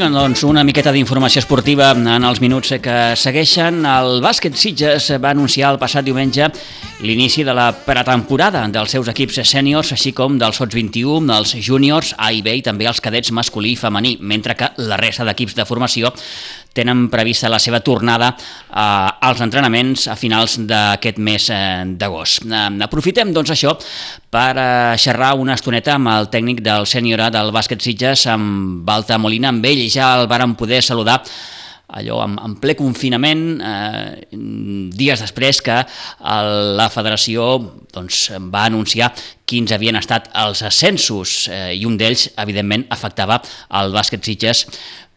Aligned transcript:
Doncs, 0.00 0.46
una 0.48 0.62
miqueta 0.64 0.94
d'informació 0.94 1.42
esportiva 1.42 1.90
en 1.92 2.24
els 2.24 2.38
minuts 2.40 2.70
que 2.80 2.94
segueixen. 3.20 3.82
El 3.84 4.22
bàsquet 4.24 4.56
Sitges 4.56 5.10
va 5.20 5.34
anunciar 5.34 5.74
el 5.74 5.78
passat 5.82 6.06
diumenge 6.06 6.46
l'inici 7.04 7.44
de 7.44 7.52
la 7.52 7.66
pretemporada 7.84 8.62
dels 8.72 8.94
seus 8.96 9.10
equips 9.12 9.42
sèniors, 9.44 9.92
així 9.92 10.14
com 10.16 10.38
dels 10.40 10.56
sots 10.56 10.72
21, 10.72 11.28
dels 11.28 11.52
júniors, 11.60 12.14
A 12.16 12.30
i 12.32 12.40
B 12.40 12.56
i 12.56 12.64
també 12.64 12.88
els 12.88 13.02
cadets 13.04 13.28
masculí 13.36 13.74
i 13.74 13.80
femení, 13.80 14.16
mentre 14.24 14.56
que 14.56 14.70
la 14.80 14.96
resta 14.96 15.26
d'equips 15.28 15.58
de 15.58 15.68
formació 15.68 16.14
tenen 16.72 17.08
prevista 17.10 17.50
la 17.50 17.58
seva 17.62 17.80
tornada 17.84 18.32
eh, 18.34 19.26
als 19.28 19.42
entrenaments 19.44 20.06
a 20.10 20.16
finals 20.18 20.58
d'aquest 20.70 21.18
mes 21.18 21.50
eh, 21.50 21.84
d'agost. 22.00 22.46
Eh, 22.46 22.66
aprofitem, 22.86 23.32
doncs, 23.36 23.54
això 23.54 23.76
per 24.30 24.50
eh, 24.56 24.98
xerrar 25.00 25.34
una 25.40 25.56
estoneta 25.58 25.96
amb 25.98 26.12
el 26.14 26.30
tècnic 26.32 26.64
del 26.66 26.86
sènior 26.86 27.26
del 27.34 27.54
bàsquet 27.54 27.82
Sitges, 27.82 28.26
amb 28.30 28.84
Balta 28.86 29.18
Molina. 29.18 29.50
Amb 29.50 29.66
ell 29.66 29.86
ja 29.90 30.14
el 30.20 30.28
vàrem 30.30 30.54
poder 30.58 30.82
saludar 30.84 31.20
allò 31.90 32.20
en, 32.24 32.36
en 32.38 32.54
ple 32.62 32.76
confinament, 32.78 33.44
eh, 33.58 34.28
dies 34.30 35.22
després 35.24 35.60
que 35.64 35.80
el, 35.82 36.50
la 36.78 36.88
federació 36.92 37.50
doncs, 37.90 38.28
va 38.52 38.66
anunciar 38.68 39.10
quins 39.50 39.72
havien 39.74 39.98
estat 39.98 40.30
els 40.44 40.62
ascensos 40.66 41.48
eh, 41.50 41.74
i 41.74 41.84
un 41.88 41.98
d'ells, 41.98 42.28
evidentment, 42.38 42.86
afectava 42.94 43.40
el 43.80 43.94
bàsquet 43.96 44.22
Sitges 44.26 44.66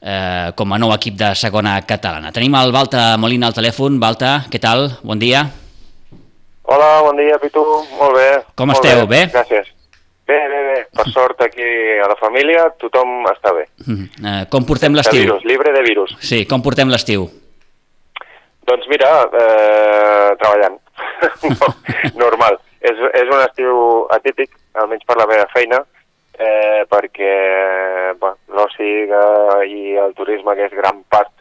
eh, 0.04 0.52
com 0.56 0.74
a 0.74 0.80
nou 0.82 0.92
equip 0.94 1.16
de 1.20 1.32
segona 1.40 1.78
catalana. 1.88 2.34
Tenim 2.36 2.56
el 2.60 2.74
Balta 2.76 3.14
Molina 3.18 3.48
al 3.50 3.56
telèfon. 3.56 4.00
Balta, 4.04 4.42
què 4.52 4.60
tal? 4.62 4.90
Bon 5.04 5.20
dia. 5.20 5.46
Hola, 6.64 6.90
bon 7.08 7.18
dia, 7.20 7.40
Pitu. 7.40 7.64
Molt 8.00 8.18
bé. 8.18 8.28
Com 8.60 8.72
Molt 8.72 8.84
esteu? 8.84 9.08
Bé? 9.08 9.26
Gràcies. 9.32 9.72
Bé, 10.28 10.38
bé, 10.50 10.60
bé. 10.70 10.76
Per 10.96 11.06
sort 11.12 11.42
aquí 11.44 11.66
a 12.00 12.08
la 12.08 12.16
família 12.20 12.70
tothom 12.80 13.26
està 13.32 13.52
bé. 13.56 13.66
Mm, 13.86 14.06
eh, 14.24 14.44
com 14.52 14.68
portem 14.68 14.96
l'estiu? 14.96 15.40
libre 15.44 15.74
de 15.76 15.82
virus. 15.84 16.16
Sí, 16.24 16.46
com 16.48 16.64
portem 16.64 16.92
l'estiu? 16.92 17.28
Doncs 18.68 18.88
mira, 18.88 19.10
eh, 19.28 20.30
treballant. 20.40 20.80
no, 21.60 21.74
normal. 22.20 22.60
És, 22.84 22.98
és 23.16 23.30
un 23.32 23.40
estiu 23.40 23.76
atípic, 24.12 24.50
almenys 24.76 25.06
per 25.08 25.16
la 25.16 25.28
meva 25.30 25.46
feina, 25.54 25.78
eh, 26.44 26.84
perquè 26.92 27.34
bueno, 28.20 28.38
l'oci 28.56 28.90
i 29.08 29.96
el 30.00 30.14
turisme, 30.18 30.56
que 30.58 30.68
és 30.68 30.76
gran 30.76 31.04
part 31.10 31.32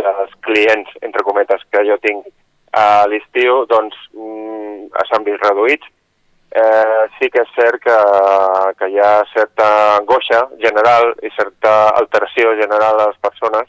dels 0.00 0.36
clients, 0.46 0.90
entre 1.02 1.24
cometes, 1.26 1.64
que 1.72 1.84
jo 1.88 1.96
tinc 2.04 2.28
a 2.76 3.06
l'estiu, 3.10 3.64
doncs 3.70 3.96
mm, 4.14 4.90
s'han 5.08 5.26
vist 5.26 5.42
reduïts. 5.46 5.90
Eh, 6.50 7.02
sí 7.18 7.28
que 7.30 7.44
és 7.44 7.50
cert 7.54 7.78
que, 7.84 7.96
que 8.78 8.88
hi 8.90 8.96
ha 8.98 9.20
certa 9.30 9.66
angoixa 10.00 10.40
general 10.58 11.12
i 11.22 11.30
certa 11.36 11.92
alteració 12.00 12.56
general 12.58 12.98
a 12.98 13.04
les 13.12 13.20
persones 13.22 13.68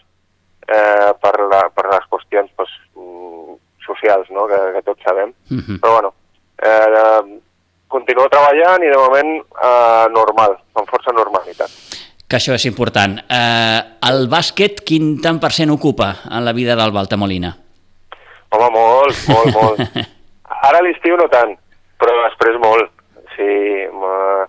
eh, 0.65 1.11
per, 1.21 1.35
la, 1.51 1.59
per 1.75 1.85
les 1.91 2.07
qüestions 2.09 2.49
pues, 2.57 2.73
mm, 2.97 3.59
socials 3.85 4.33
no? 4.33 4.47
que, 4.49 4.57
que 4.77 4.81
tots 4.87 5.05
sabem. 5.05 5.29
Uh 5.51 5.61
-huh. 5.61 5.77
Però 5.77 5.93
bueno, 5.93 6.13
eh, 6.57 7.39
continuo 7.87 8.27
treballant 8.29 8.83
i 8.83 8.89
de 8.89 8.97
moment 8.97 9.31
eh, 9.37 10.05
normal. 10.09 10.57
Que 12.31 12.37
això 12.39 12.53
és 12.55 12.63
important. 12.69 13.17
Eh, 13.27 13.79
el 14.07 14.29
bàsquet, 14.31 14.79
quin 14.87 15.17
tant 15.23 15.39
per 15.43 15.49
cent 15.51 15.71
ocupa 15.73 16.13
en 16.31 16.45
la 16.47 16.53
vida 16.55 16.77
del 16.79 16.93
Balta 16.95 17.17
Molina? 17.19 17.49
Home, 18.55 18.69
molt, 18.71 19.17
molt, 19.27 19.51
molt. 19.59 19.99
Ara 20.61 20.79
a 20.79 20.85
l'estiu 20.85 21.17
no 21.19 21.27
tant, 21.33 21.51
però 21.99 22.15
després 22.23 22.55
molt. 22.63 22.87
Sí, 23.35 23.49
ma- 23.99 24.47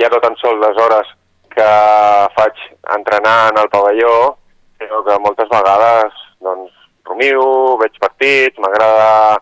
ja 0.00 0.10
no 0.10 0.18
tan 0.24 0.34
sols 0.42 0.58
les 0.64 0.78
hores 0.82 1.14
que 1.54 1.68
faig 2.34 2.60
entrenant 2.96 3.58
al 3.58 3.70
pavelló, 3.70 4.12
sinó 4.78 5.02
que 5.06 5.16
moltes 5.22 5.48
vegades 5.50 6.14
doncs, 6.42 6.74
rumio, 7.08 7.46
veig 7.80 7.94
partits, 8.02 8.58
m'agrada 8.62 9.38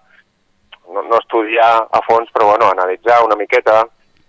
no, 0.93 1.03
no 1.03 1.19
estudiar 1.21 1.73
a 1.89 2.01
fons, 2.09 2.29
però 2.33 2.53
bueno, 2.53 2.71
analitzar 2.73 3.23
una 3.25 3.37
miqueta 3.37 3.83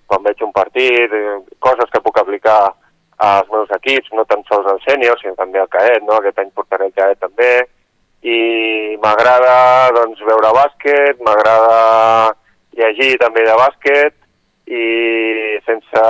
quan 0.07 0.23
veig 0.23 0.43
un 0.43 0.51
partit, 0.55 1.11
eh, 1.11 1.37
coses 1.63 1.89
que 1.91 2.01
puc 2.03 2.19
aplicar 2.23 2.59
als 3.17 3.49
meus 3.49 3.71
equips, 3.73 4.11
no 4.13 4.25
tan 4.29 4.43
sols 4.49 4.67
al 4.69 4.79
sènior, 4.85 5.17
sinó 5.19 5.33
també 5.37 5.59
al 5.61 5.71
caet, 5.73 6.03
no? 6.05 6.19
aquest 6.19 6.39
any 6.43 6.51
portaré 6.53 6.89
el 6.89 6.93
caet 6.97 7.19
també, 7.19 7.65
i 8.21 8.97
m'agrada 9.01 9.89
doncs, 9.95 10.21
veure 10.25 10.53
bàsquet, 10.53 11.21
m'agrada 11.25 12.35
llegir 12.77 13.17
també 13.21 13.45
de 13.45 13.57
bàsquet, 13.57 14.13
i 14.67 15.57
sense 15.65 16.05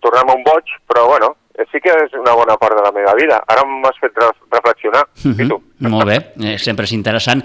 tornar-me 0.00 0.36
un 0.38 0.44
boig, 0.46 0.70
però 0.88 1.06
bueno, 1.10 1.34
sí 1.68 1.80
que 1.82 1.92
és 2.06 2.14
una 2.16 2.32
bona 2.38 2.56
part 2.60 2.78
de 2.78 2.84
la 2.84 2.92
meva 2.94 3.12
vida. 3.18 3.40
Ara 3.50 3.64
m'has 3.66 3.98
fet 4.00 4.16
re 4.16 4.30
reflexionar. 4.54 5.02
I 5.26 5.48
tu? 5.50 5.58
Molt 5.90 6.08
bé, 6.08 6.18
eh, 6.46 6.56
sempre 6.62 6.86
és 6.88 6.94
interessant. 6.96 7.42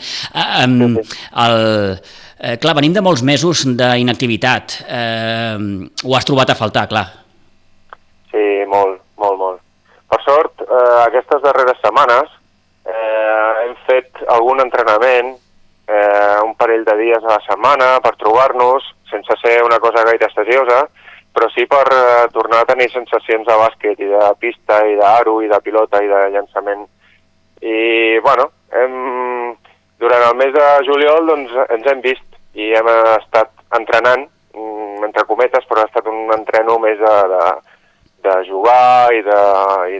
Um, 0.63 0.95
el, 1.01 1.59
eh, 2.39 2.55
clar, 2.61 2.75
venim 2.77 2.93
de 2.93 3.03
molts 3.03 3.25
mesos 3.25 3.65
d'inactivitat. 3.65 4.79
Eh, 4.87 5.57
ho 6.05 6.15
has 6.15 6.27
trobat 6.27 6.53
a 6.53 6.59
faltar, 6.59 6.87
clar. 6.91 7.07
Sí, 8.35 8.65
molt, 8.67 8.99
molt, 9.15 9.37
molt. 9.39 9.61
Per 10.11 10.17
sort, 10.25 10.59
eh, 10.59 10.95
aquestes 11.05 11.39
darreres 11.39 11.77
setmanes 11.79 12.27
eh, 12.83 13.51
hem 13.63 13.75
fet 13.87 14.23
algun 14.33 14.59
entrenament, 14.59 15.29
eh, 15.87 16.39
un 16.43 16.51
parell 16.59 16.83
de 16.83 16.97
dies 16.99 17.23
a 17.23 17.37
la 17.37 17.43
setmana 17.45 17.93
per 18.03 18.11
trobar-nos, 18.19 18.89
sense 19.07 19.37
ser 19.39 19.61
una 19.63 19.79
cosa 19.79 20.03
gaire 20.03 20.27
estadiosa, 20.27 20.81
però 21.31 21.47
sí 21.53 21.63
per 21.71 21.85
eh, 21.95 22.25
tornar 22.33 22.65
a 22.65 22.67
tenir 22.73 22.89
sensacions 22.91 23.47
de 23.47 23.55
bàsquet 23.61 24.01
i 24.03 24.09
de 24.11 24.27
pista 24.43 24.81
i 24.83 24.97
d'aro 24.99 25.37
i 25.39 25.47
de 25.51 25.59
pilota 25.63 26.01
i 26.03 26.11
de 26.11 26.23
llançament. 26.33 26.83
I, 27.63 28.19
bueno, 28.25 28.49
hem, 28.75 28.97
durant 30.03 30.25
el 30.27 30.35
mes 30.41 30.51
de 30.57 30.65
juliol 30.89 31.31
doncs, 31.31 31.55
ens 31.77 31.87
hem 31.87 32.03
vist 32.03 32.27
i 32.59 32.73
hem 32.75 32.91
estat 33.13 33.53
entrenant, 33.79 34.27
mm, 34.51 35.07
entre 35.07 35.23
cometes, 35.31 35.63
però 35.71 35.85
ha 35.85 35.89
estat 35.89 36.11
un 36.11 36.35
entreno 36.35 36.75
més 36.83 36.99
de, 36.99 37.15
de, 37.31 37.47
de 38.25 38.35
jugar 38.49 39.13
i 39.13 39.21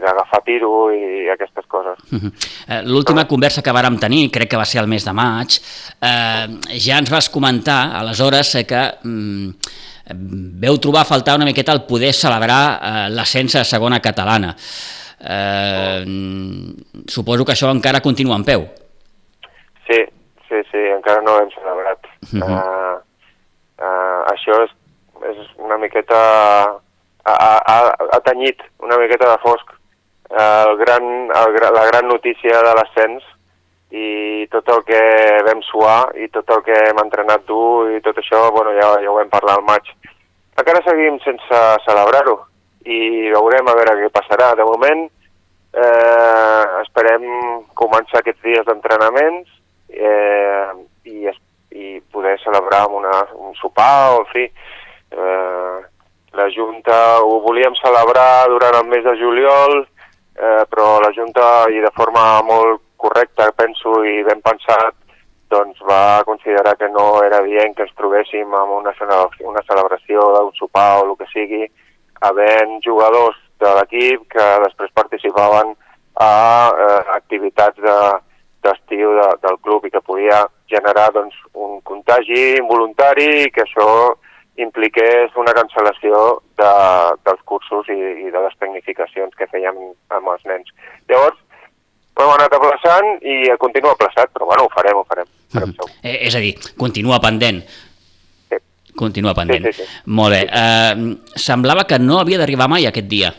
d'agafar 0.02 0.42
tiro 0.46 0.90
i 0.94 1.30
aquestes 1.34 1.66
coses. 1.68 2.00
Mhm. 2.12 2.32
Eh, 2.66 2.82
L'última 2.82 3.28
conversa 3.30 3.62
que 3.62 3.70
vàrem 3.70 4.00
tenir, 4.02 4.32
crec 4.34 4.50
que 4.50 4.58
va 4.58 4.66
ser 4.66 4.80
el 4.82 4.88
mes 4.90 5.04
de 5.06 5.12
maig, 5.14 5.60
eh, 6.02 6.48
ja 6.82 6.98
ens 6.98 7.12
vas 7.14 7.28
comentar, 7.30 7.92
aleshores, 8.00 8.56
eh, 8.56 8.64
que 8.66 8.80
mm, 9.04 9.50
veu 10.62 10.80
trobar 10.82 11.04
a 11.04 11.06
faltar 11.06 11.36
una 11.38 11.46
miqueta 11.46 11.74
el 11.74 11.84
poder 11.86 12.12
celebrar 12.14 12.80
eh, 12.82 13.10
l'ascens 13.14 13.56
a 13.62 13.64
segona 13.64 14.00
catalana. 14.02 14.56
Eh, 15.20 16.04
mm, 16.08 17.06
Suposo 17.08 17.46
que 17.46 17.54
això 17.54 17.70
encara 17.70 18.02
continua 18.02 18.36
en 18.36 18.46
peu. 18.46 18.66
Sí, 19.86 20.02
sí, 20.50 20.64
sí, 20.72 20.82
encara 20.96 21.22
no 21.22 21.38
l'hem 21.38 21.54
celebrat. 21.54 22.10
Mhm. 22.32 22.42
uh, 22.42 22.98
uh, 23.78 24.22
això 24.34 24.64
és, 24.66 24.74
és 25.30 25.46
una 25.62 25.78
miqueta... 25.78 26.82
Ha, 27.26 27.36
ha, 27.58 27.78
ha 28.14 28.20
tenyit 28.26 28.60
una 28.86 29.00
miqueta 29.02 29.32
de 29.32 29.38
fosc 29.42 29.72
uh, 29.74 30.70
el 30.70 30.76
gran, 30.78 31.06
el, 31.34 31.56
la 31.74 31.86
gran 31.90 32.08
notícia 32.08 32.60
de 32.62 32.74
l'ascens 32.78 33.24
i 33.96 34.46
tot 34.52 34.68
el 34.74 34.84
que 34.86 35.02
vam 35.48 35.62
suar 35.66 36.12
i 36.22 36.28
tot 36.34 36.50
el 36.54 36.62
que 36.66 36.76
hem 36.90 37.00
entrenat 37.02 37.46
dur 37.50 37.92
i 37.96 38.02
tot 38.06 38.18
això, 38.20 38.50
bueno, 38.54 38.74
ja, 38.78 38.92
ja 39.02 39.12
ho 39.12 39.18
vam 39.18 39.32
parlar 39.32 39.56
al 39.58 39.66
maig. 39.66 39.90
Encara 40.58 40.82
seguim 40.86 41.20
sense 41.24 41.62
celebrar-ho 41.86 42.36
i 42.86 43.30
veurem 43.34 43.70
a 43.70 43.76
veure 43.78 43.96
què 44.02 44.10
passarà. 44.14 44.54
De 44.58 44.66
moment 44.68 45.06
eh, 45.06 46.64
esperem 46.82 47.26
començar 47.78 48.22
aquests 48.22 48.44
dies 48.46 48.68
d'entrenaments 48.68 49.50
eh, 49.90 50.70
i, 51.12 51.32
i 51.76 52.00
poder 52.12 52.38
celebrar 52.44 52.86
amb 52.86 53.00
una, 53.02 53.18
un 53.48 53.56
sopar 53.60 54.16
o, 54.16 54.24
en 54.24 54.32
fi, 54.34 54.46
eh, 55.12 55.78
la 56.36 56.50
Junta 56.52 57.22
ho 57.24 57.40
volíem 57.42 57.76
celebrar 57.80 58.48
durant 58.52 58.76
el 58.82 58.88
mes 58.92 59.04
de 59.04 59.16
juliol, 59.20 59.86
eh, 60.36 60.64
però 60.70 61.00
la 61.00 61.12
Junta, 61.16 61.66
i 61.72 61.80
de 61.84 61.92
forma 61.96 62.42
molt 62.44 62.82
correcta, 62.98 63.52
penso, 63.56 64.04
i 64.04 64.22
ben 64.28 64.42
pensat, 64.44 64.96
doncs 65.50 65.80
va 65.88 66.24
considerar 66.26 66.76
que 66.78 66.90
no 66.90 67.24
era 67.24 67.42
dient 67.46 67.76
que 67.76 67.86
ens 67.86 67.96
trobéssim 67.96 68.54
amb 68.54 68.76
una, 68.80 68.94
una 69.52 69.64
celebració 69.70 70.28
d'un 70.36 70.54
sopar 70.60 70.90
o 71.00 71.10
el 71.10 71.16
que 71.20 71.30
sigui, 71.32 71.64
havent 72.22 72.80
jugadors 72.84 73.38
de 73.62 73.72
l'equip 73.78 74.28
que 74.36 74.46
després 74.66 74.92
participaven 74.96 75.76
a 76.20 76.32
eh, 76.72 77.02
activitats 77.16 77.80
de, 77.84 77.98
d'estiu 78.66 79.16
de, 79.20 79.28
del 79.46 79.58
club 79.64 79.86
i 79.86 79.94
que 79.94 80.02
podia 80.02 80.44
generar 80.72 81.12
doncs, 81.14 81.36
un 81.54 81.80
contagi 81.88 82.56
involuntari 82.60 83.28
i 83.46 83.52
que 83.54 83.64
això 83.66 84.16
impliqués 84.62 85.34
una 85.40 85.54
cancel·lació 85.58 86.20
de, 86.60 86.74
dels 87.28 87.42
cursos 87.46 87.90
i, 87.92 87.98
i 88.26 88.32
de 88.32 88.44
les 88.46 88.56
tecnificacions 88.60 89.34
que 89.36 89.50
fèiem 89.52 89.80
amb 90.16 90.30
els 90.34 90.46
nens. 90.48 90.72
Llavors, 91.12 91.40
ho 92.16 92.24
hem 92.24 92.36
anat 92.38 92.56
aplaçant 92.56 93.10
i 93.28 93.42
continua 93.60 93.96
aplaçat, 93.96 94.32
però 94.32 94.48
bueno, 94.48 94.68
ho 94.68 94.72
farem, 94.76 95.02
ho 95.02 95.04
farem. 95.10 95.28
farem 95.52 95.74
segur. 95.76 95.92
Eh, 96.02 96.20
és 96.30 96.36
a 96.36 96.44
dir, 96.44 96.54
continua 96.80 97.20
pendent. 97.24 97.64
Sí. 98.50 98.62
Continua 98.96 99.36
pendent. 99.36 99.68
Sí, 99.68 99.74
sí, 99.76 99.84
sí. 99.84 100.04
Molt 100.16 100.38
bé. 100.38 100.46
Eh, 100.48 101.42
semblava 101.48 101.84
que 101.90 102.00
no 102.00 102.22
havia 102.22 102.40
d'arribar 102.40 102.72
mai 102.72 102.88
aquest 102.88 103.12
dia. 103.12 103.34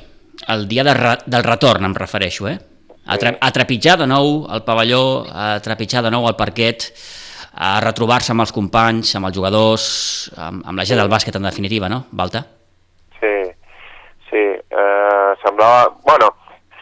el 0.48 0.68
dia 0.68 0.84
de 0.84 0.94
re, 0.94 1.18
del 1.26 1.44
retorn 1.44 1.84
em 1.84 1.94
refereixo, 1.94 2.48
eh? 2.48 2.58
A, 3.06 3.16
tra 3.18 3.36
a 3.40 3.50
trepitjar 3.54 3.96
de 4.00 4.06
nou 4.10 4.46
al 4.50 4.64
pavelló, 4.66 5.24
a 5.30 5.56
trepitjar 5.62 6.02
de 6.02 6.10
nou 6.10 6.26
al 6.26 6.36
parquet, 6.38 6.88
a 7.56 7.78
retrobar-se 7.80 8.34
amb 8.34 8.44
els 8.44 8.52
companys, 8.52 9.14
amb 9.16 9.30
els 9.30 9.36
jugadors, 9.36 9.86
amb, 10.36 10.64
amb 10.68 10.78
la 10.78 10.84
gent 10.88 11.00
del 11.00 11.12
bàsquet 11.12 11.38
en 11.38 11.48
definitiva, 11.48 11.88
no, 11.88 12.02
Balta? 12.12 12.44
Sí, 13.20 13.36
sí, 14.28 14.44
eh, 14.60 15.30
semblava... 15.42 15.88
Bueno, 16.04 16.34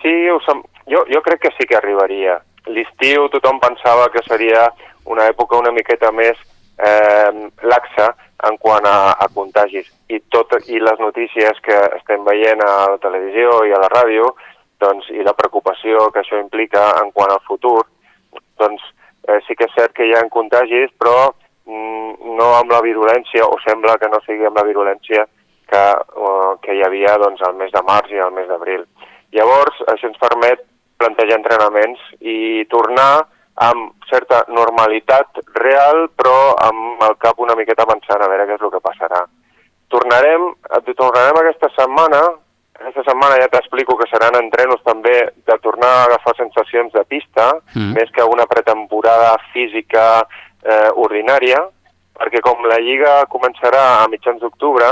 sí, 0.03 0.15
ho 0.31 0.41
sem... 0.47 0.63
jo, 0.91 1.05
jo 1.13 1.23
crec 1.23 1.45
que 1.47 1.55
sí 1.59 1.69
que 1.71 1.79
arribaria. 1.79 2.41
L'estiu 2.67 3.29
tothom 3.31 3.61
pensava 3.63 4.09
que 4.11 4.25
seria 4.27 4.67
una 5.07 5.29
època 5.31 5.61
una 5.61 5.73
miqueta 5.73 6.11
més 6.11 6.39
eh, 6.79 7.31
laxa 7.63 8.11
en 8.49 8.59
quant 8.59 8.87
a, 8.89 9.15
a 9.15 9.29
contagis 9.33 9.87
i, 10.09 10.19
tot, 10.33 10.57
i 10.67 10.81
les 10.81 10.99
notícies 11.01 11.61
que 11.65 11.77
estem 12.01 12.25
veient 12.27 12.61
a 12.65 12.73
la 12.97 12.99
televisió 13.03 13.63
i 13.69 13.73
a 13.73 13.81
la 13.85 13.93
ràdio 13.93 14.33
doncs, 14.83 15.07
i 15.15 15.23
la 15.23 15.37
preocupació 15.39 16.09
que 16.13 16.25
això 16.25 16.41
implica 16.41 16.89
en 17.01 17.13
quant 17.15 17.31
al 17.33 17.45
futur, 17.47 17.79
doncs 18.59 18.83
eh, 19.29 19.41
sí 19.47 19.57
que 19.57 19.69
és 19.69 19.75
cert 19.77 19.95
que 19.97 20.07
hi 20.07 20.15
ha 20.15 20.23
contagis, 20.33 20.93
però 21.01 21.33
mm, 21.67 22.35
no 22.39 22.51
amb 22.59 22.73
la 22.73 22.83
virulència, 22.85 23.47
o 23.47 23.59
sembla 23.65 23.99
que 24.01 24.11
no 24.13 24.21
sigui 24.27 24.47
amb 24.49 24.61
la 24.61 24.67
virulència 24.67 25.27
que, 25.71 25.85
uh, 26.21 26.55
que 26.63 26.77
hi 26.77 26.83
havia 26.85 27.17
doncs, 27.23 27.43
al 27.43 27.57
mes 27.61 27.73
de 27.73 27.83
març 27.87 28.13
i 28.13 28.21
al 28.21 28.35
mes 28.37 28.49
d'abril. 28.49 28.85
Llavors, 29.35 29.81
això 29.91 30.11
ens 30.11 30.21
permet 30.21 30.63
plantejar 31.01 31.41
entrenaments 31.41 32.03
i 32.21 32.65
tornar 32.71 33.25
amb 33.65 34.07
certa 34.11 34.43
normalitat 34.51 35.41
real, 35.57 36.09
però 36.19 36.55
amb 36.69 37.03
el 37.07 37.17
cap 37.23 37.41
una 37.43 37.57
miqueta 37.59 37.87
avançant 37.87 38.23
a 38.23 38.29
veure 38.31 38.47
què 38.49 38.59
és 38.59 38.65
el 38.67 38.73
que 38.73 38.83
passarà. 38.85 39.25
Tornarem, 39.95 40.49
tornarem 40.99 41.39
aquesta 41.39 41.71
setmana, 41.77 42.23
aquesta 42.75 43.05
setmana 43.07 43.39
ja 43.39 43.49
t'explico 43.53 43.97
que 43.97 44.09
seran 44.11 44.35
entrenos 44.41 44.83
també 44.85 45.15
de 45.47 45.57
tornar 45.63 45.91
a 45.95 46.03
agafar 46.09 46.35
sensacions 46.37 46.93
de 46.93 47.05
pista, 47.07 47.53
mm. 47.75 47.95
més 47.95 48.11
que 48.11 48.27
una 48.27 48.47
pretemporada 48.51 49.37
física 49.53 50.05
eh, 50.21 50.91
ordinària, 51.07 51.63
perquè 52.19 52.43
com 52.43 52.67
la 52.67 52.81
Lliga 52.83 53.15
començarà 53.31 53.85
a 54.03 54.11
mitjans 54.11 54.43
d'octubre, 54.43 54.91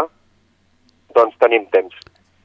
doncs 1.16 1.36
tenim 1.42 1.66
temps. 1.74 1.94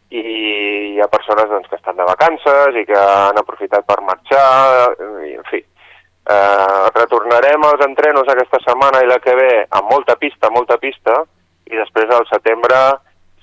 I 0.10 0.22
hi 0.24 1.00
ha 1.04 1.10
persones 1.12 1.50
doncs, 1.52 1.70
que 1.70 1.78
estan 1.78 1.98
de 2.00 2.06
vacances 2.08 2.78
i 2.80 2.86
que 2.88 2.98
han 2.98 3.38
aprofitat 3.38 3.86
per 3.88 4.00
marxar, 4.02 4.94
i, 5.28 5.36
en 5.38 5.48
fi. 5.52 5.62
Eh, 6.28 6.86
retornarem 6.96 7.64
als 7.64 7.84
entrenos 7.86 8.28
aquesta 8.28 8.60
setmana 8.66 9.04
i 9.04 9.10
la 9.10 9.22
que 9.24 9.36
ve 9.38 9.52
amb 9.70 9.92
molta 9.92 10.18
pista, 10.20 10.50
molta 10.52 10.80
pista, 10.82 11.22
i 11.68 11.76
després 11.76 12.10
al 12.12 12.26
setembre 12.32 12.80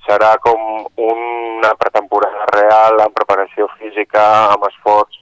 serà 0.07 0.35
com 0.45 0.87
una 1.01 1.73
pretemporada 1.81 2.47
real 2.53 3.01
amb 3.05 3.17
preparació 3.17 3.69
física, 3.79 4.23
amb 4.53 4.69
esforç 4.69 5.21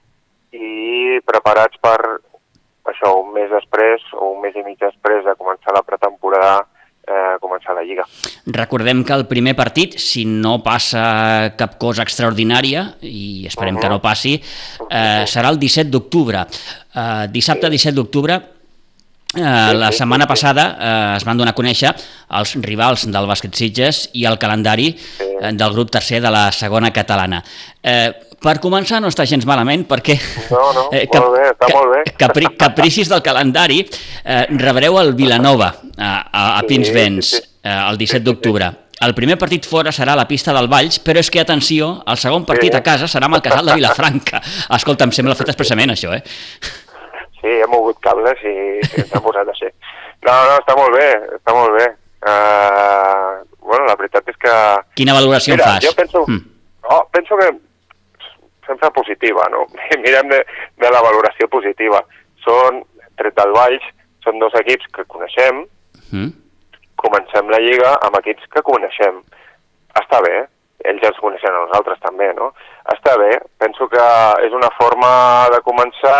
i 0.53 1.19
preparats 1.25 1.79
per 1.81 1.97
això 2.91 3.15
un 3.21 3.33
mes 3.33 3.49
després 3.51 4.03
o 4.13 4.33
un 4.35 4.41
mes 4.43 4.55
i 4.55 4.63
mig 4.65 4.77
després 4.81 5.23
de 5.25 5.35
començar 5.39 5.73
la 5.75 5.85
pretemporada 5.87 6.61
eh, 7.07 7.35
començar 7.41 7.75
la 7.75 7.83
Lliga. 7.83 8.05
Recordem 8.45 9.03
que 9.07 9.15
el 9.15 9.25
primer 9.27 9.55
partit, 9.55 9.97
si 9.99 10.25
no 10.27 10.57
passa 10.63 11.53
cap 11.59 11.77
cosa 11.81 12.03
extraordinària, 12.03 12.85
i 13.01 13.45
esperem 13.47 13.75
uh 13.75 13.79
-huh. 13.79 13.83
que 13.83 13.89
no 13.89 14.01
passi, 14.01 14.33
eh, 14.89 15.23
serà 15.27 15.49
el 15.49 15.59
17 15.59 15.89
d'octubre. 15.89 16.45
Eh, 16.95 17.27
dissabte 17.29 17.69
17 17.69 17.95
d'octubre 17.95 18.52
Eh, 19.35 19.73
la 19.73 19.91
setmana 19.91 20.27
passada 20.27 20.65
eh, 20.79 21.17
es 21.17 21.23
van 21.25 21.39
donar 21.39 21.55
a 21.55 21.57
conèixer 21.57 21.89
els 22.37 22.51
rivals 22.61 23.07
del 23.09 23.25
bàsquet 23.25 23.55
Sitges 23.57 24.03
i 24.13 24.27
el 24.29 24.37
calendari 24.37 24.91
eh, 24.93 25.49
del 25.57 25.73
grup 25.73 25.89
tercer 25.93 26.21
de 26.21 26.29
la 26.33 26.51
segona 26.53 26.91
catalana. 26.93 27.41
Eh, 27.81 28.11
per 28.43 28.59
començar 28.61 28.99
no 29.01 29.09
està 29.09 29.25
gens 29.25 29.47
malament 29.49 29.87
perquè 29.89 30.19
no, 30.51 30.61
no, 30.75 30.85
eh, 30.95 31.07
cap, 31.07 31.23
molt 31.23 31.39
bé, 31.39 31.47
està 31.55 31.71
molt 31.73 31.95
bé. 31.95 32.03
Capri, 32.19 32.51
capricis 32.59 33.09
del 33.09 33.23
calendari 33.25 33.81
eh, 33.81 34.45
rebreu 34.59 34.99
el 35.01 35.15
Vilanova 35.17 35.71
a, 35.97 36.13
a, 36.29 36.45
a 36.59 36.63
Pinsbens 36.69 37.25
sí, 37.25 37.37
sí, 37.39 37.41
sí. 37.41 37.51
eh, 37.63 37.81
el 37.89 37.97
17 37.97 38.25
d'octubre. 38.27 38.69
El 39.03 39.15
primer 39.17 39.35
partit 39.41 39.65
fora 39.67 39.91
serà 39.91 40.13
a 40.13 40.19
la 40.19 40.27
pista 40.29 40.53
del 40.55 40.69
Valls, 40.71 40.99
però 41.03 41.19
és 41.19 41.27
que, 41.33 41.41
atenció, 41.41 41.89
el 42.07 42.19
segon 42.21 42.45
partit 42.47 42.71
sí. 42.71 42.77
a 42.77 42.83
casa 42.85 43.09
serà 43.11 43.27
amb 43.27 43.39
el 43.39 43.43
casal 43.43 43.67
de 43.67 43.75
Vilafranca. 43.81 44.39
Escolta, 44.77 45.09
em 45.09 45.11
sembla 45.15 45.35
fet 45.35 45.49
expressament, 45.51 45.91
això, 45.91 46.13
eh? 46.15 46.21
Sí, 47.43 47.51
hem 47.59 47.73
mogut 47.73 47.97
cables 47.99 48.39
i, 48.47 48.55
ens 49.01 49.11
han 49.11 49.23
posat 49.25 49.49
així. 49.51 49.67
No, 50.23 50.31
no, 50.31 50.55
està 50.61 50.77
molt 50.79 50.95
bé, 50.95 51.07
està 51.35 51.55
molt 51.57 51.75
bé. 51.75 51.89
Uh, 52.23 53.43
bueno, 53.67 53.83
la 53.89 53.97
veritat 53.99 54.29
és 54.31 54.37
que... 54.39 54.53
Quina 54.95 55.15
valoració 55.17 55.57
Mira, 55.57 55.73
fas? 55.73 55.83
jo 55.83 55.91
penso, 55.97 56.21
mm. 56.23 56.39
oh, 56.87 57.01
penso 57.11 57.35
que 57.41 57.49
sempre 58.65 58.91
positiva, 58.95 59.49
no? 59.51 59.65
Mirem 60.05 60.31
de, 60.31 60.39
de 60.79 60.93
la 60.95 61.03
valoració 61.03 61.49
positiva. 61.51 61.99
Són, 62.45 62.79
tret 63.19 63.35
del 63.35 63.51
Valls, 63.57 63.91
són 64.23 64.39
dos 64.39 64.55
equips 64.63 64.87
que 64.95 65.03
coneixem, 65.11 65.65
mm. 66.13 66.31
comencem 67.03 67.51
la 67.51 67.59
Lliga 67.59 67.97
amb 68.07 68.21
equips 68.23 68.47
que 68.55 68.63
coneixem. 68.71 69.19
Està 69.99 70.23
bé, 70.23 70.45
ells 70.87 71.03
ens 71.11 71.19
coneixen 71.19 71.51
a 71.51 71.65
nosaltres 71.65 71.99
també, 72.07 72.31
no? 72.39 72.53
Està 72.95 73.17
bé, 73.19 73.35
penso 73.59 73.91
que 73.91 74.07
és 74.47 74.55
una 74.55 74.71
forma 74.79 75.11
de 75.51 75.59
començar 75.67 76.19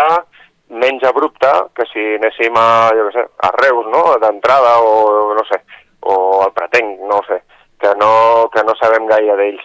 menys 0.74 1.04
abrupta 1.06 1.52
que 1.74 1.86
si 1.92 2.02
anéssim 2.18 2.56
a, 2.58 2.90
jo 2.96 3.08
sé, 3.14 3.24
a 3.46 3.50
Reus, 3.56 3.86
no?, 3.92 4.04
d'entrada, 4.22 4.76
o 4.82 5.34
no 5.36 5.44
sé, 5.48 5.60
o 6.04 6.16
al 6.44 6.52
Pretenc, 6.56 7.00
no 7.10 7.20
sé, 7.28 7.40
que 7.80 7.94
no, 8.00 8.50
que 8.52 8.64
no 8.66 8.74
sabem 8.80 9.06
gaire 9.10 9.36
d'ells. 9.40 9.64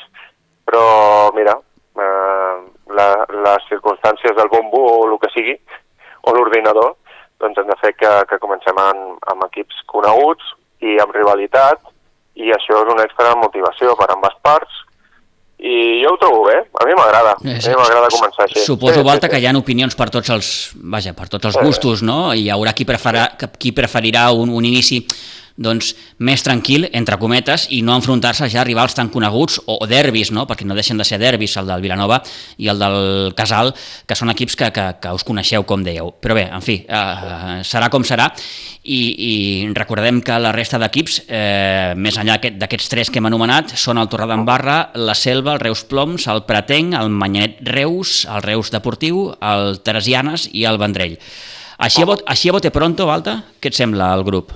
Però, 0.70 0.86
mira, 1.36 1.56
eh, 1.98 2.56
la, 2.96 3.08
les 3.48 3.70
circumstàncies 3.70 4.36
del 4.38 4.52
bombo 4.54 4.82
o 4.86 4.98
el 5.10 5.18
que 5.22 5.32
sigui, 5.34 5.56
o 6.28 6.36
l'ordinador, 6.36 6.96
doncs 7.40 7.58
han 7.62 7.72
de 7.72 7.78
fer 7.82 7.94
que, 7.98 8.12
que 8.30 8.42
comencem 8.44 8.78
amb, 8.78 9.18
amb 9.32 9.48
equips 9.48 9.82
coneguts 9.92 10.54
i 10.86 11.00
amb 11.02 11.16
rivalitat, 11.16 11.82
i 12.40 12.54
això 12.56 12.84
és 12.84 12.94
una 12.94 13.06
extra 13.08 13.34
motivació 13.40 13.96
per 14.00 14.12
ambes 14.14 14.36
parts, 14.46 14.84
i 15.60 16.00
jo 16.00 16.14
ho 16.14 16.18
trobo 16.20 16.46
bé, 16.48 16.56
a 16.56 16.86
mi 16.88 16.94
m'agrada, 16.96 17.34
a 17.36 17.44
mi 17.44 17.76
m'agrada 17.76 18.08
començar 18.14 18.46
així. 18.46 18.62
Suposo, 18.64 19.04
sí. 19.04 19.28
que 19.28 19.42
hi 19.42 19.48
ha 19.50 19.56
opinions 19.60 19.98
per 20.00 20.08
tots 20.14 20.32
els, 20.32 20.52
vaja, 20.76 21.12
per 21.14 21.28
tots 21.28 21.52
els 21.52 21.58
sí. 21.58 21.66
gustos, 21.66 22.04
no? 22.06 22.32
I 22.32 22.46
hi 22.46 22.54
haurà 22.54 22.72
qui, 22.74 22.88
preferà, 22.88 23.28
qui 23.60 23.74
preferirà 23.76 24.30
un, 24.32 24.54
un 24.56 24.66
inici 24.66 25.02
doncs, 25.60 25.92
més 26.24 26.42
tranquil, 26.46 26.88
entre 26.96 27.20
cometes, 27.20 27.68
i 27.76 27.82
no 27.84 27.98
enfrontar-se 28.00 28.48
ja 28.52 28.62
a 28.64 28.68
rivals 28.68 28.96
tan 28.96 29.12
coneguts 29.12 29.60
o, 29.66 29.76
o 29.84 29.88
derbis, 29.90 30.32
no? 30.32 30.46
perquè 30.48 30.66
no 30.66 30.78
deixen 30.78 30.98
de 30.98 31.06
ser 31.08 31.20
derbis, 31.20 31.58
el 31.60 31.68
del 31.68 31.84
Vilanova 31.84 32.22
i 32.58 32.70
el 32.72 32.80
del 32.80 33.34
Casal, 33.38 33.74
que 34.08 34.16
són 34.16 34.32
equips 34.32 34.56
que, 34.56 34.72
que, 34.76 34.86
que 35.04 35.14
us 35.16 35.28
coneixeu, 35.28 35.66
com 35.68 35.84
dèieu. 35.84 36.14
Però 36.24 36.38
bé, 36.38 36.48
en 36.48 36.64
fi, 36.64 36.80
eh, 36.88 37.60
serà 37.68 37.92
com 37.92 38.08
serà, 38.08 38.30
i, 38.84 39.00
i 39.00 39.34
recordem 39.76 40.24
que 40.26 40.40
la 40.40 40.54
resta 40.56 40.80
d'equips, 40.82 41.20
eh, 41.28 41.92
més 42.00 42.18
enllà 42.22 42.40
d'aquests 42.40 42.90
tres 42.94 43.12
que 43.12 43.20
hem 43.20 43.28
anomenat, 43.30 43.76
són 43.76 44.00
el 44.00 44.08
Torredembarra, 44.12 44.80
la 44.96 45.18
Selva, 45.18 45.58
el 45.58 45.64
Reus 45.66 45.84
Ploms, 45.90 46.30
el 46.32 46.46
Pretenc, 46.48 46.96
el 47.00 47.12
Manyanet 47.12 47.60
Reus, 47.68 48.24
el 48.32 48.46
Reus 48.48 48.72
Deportiu, 48.72 49.28
el 49.44 49.84
Teresianes 49.84 50.48
i 50.56 50.66
el 50.70 50.80
Vendrell. 50.80 51.20
Així 51.80 52.04
a, 52.04 52.08
bot, 52.10 52.24
així 52.28 52.50
a 52.52 52.56
bote 52.56 52.72
pronto, 52.76 53.08
Valta, 53.08 53.40
què 53.60 53.72
et 53.72 53.78
sembla 53.78 54.12
el 54.16 54.26
grup? 54.28 54.52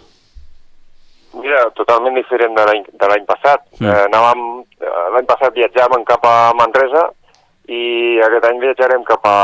Mira, 1.33 1.63
totalment 1.77 2.15
diferent 2.17 2.53
de 2.55 3.07
l'any 3.09 3.25
passat. 3.29 3.63
Mm. 3.79 3.87
Eh, 3.89 4.01
anàvem, 4.09 4.43
l'any 5.15 5.29
passat 5.29 5.55
viatjàvem 5.55 6.05
cap 6.05 6.25
a 6.29 6.53
Manresa 6.57 7.07
i 7.71 8.19
aquest 8.25 8.45
any 8.49 8.59
viatjarem 8.61 9.05
cap 9.07 9.25
a 9.25 9.37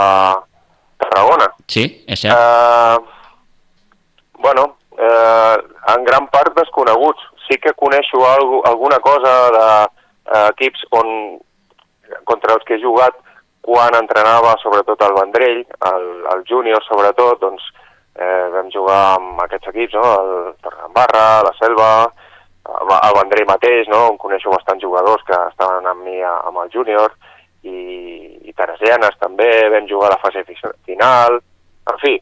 Tarragona. 1.00 1.48
Sí, 1.72 1.86
és 2.08 2.22
cert. 2.22 2.36
Eh, 2.36 2.98
bueno, 4.44 4.76
eh, 4.98 5.58
en 5.96 6.06
gran 6.06 6.28
part 6.28 6.56
desconeguts. 6.56 7.26
Sí 7.48 7.58
que 7.58 7.74
coneixo 7.74 8.22
algo, 8.30 8.62
alguna 8.70 9.00
cosa 9.02 9.32
d'equips 9.56 10.84
eh, 10.86 10.90
on 11.00 11.40
contra 12.30 12.54
els 12.54 12.66
que 12.66 12.76
he 12.78 12.82
jugat 12.84 13.16
quan 13.66 13.96
entrenava 13.98 14.56
sobretot 14.62 15.02
al 15.02 15.16
Vendrell, 15.18 15.64
el, 15.92 16.06
el 16.34 16.44
júnior 16.50 16.84
sobretot, 16.86 17.42
doncs 17.42 17.66
eh, 18.20 18.46
vam 18.54 18.70
jugar 18.74 19.00
amb 19.16 19.42
aquests 19.46 19.72
equips, 19.72 19.96
no? 19.96 20.06
el 20.22 20.54
Torredembarra, 20.64 21.26
la 21.48 21.54
Selva, 21.60 21.92
el 22.70 23.18
Vendrell 23.18 23.48
mateix, 23.50 23.88
no? 23.90 24.06
on 24.12 24.20
coneixo 24.22 24.52
bastants 24.54 24.84
jugadors 24.84 25.24
que 25.28 25.38
estaven 25.50 25.88
amb 25.90 26.06
mi 26.06 26.20
a, 26.22 26.36
amb 26.50 26.62
el 26.66 26.74
júnior, 26.76 27.16
i, 27.64 27.78
i 28.48 28.56
Teresianes 28.56 29.18
també, 29.20 29.50
vam 29.72 29.88
jugar 29.90 30.12
a 30.12 30.16
la 30.16 30.22
fase 30.24 30.44
final, 30.48 31.40
en 31.90 32.04
fi, 32.04 32.20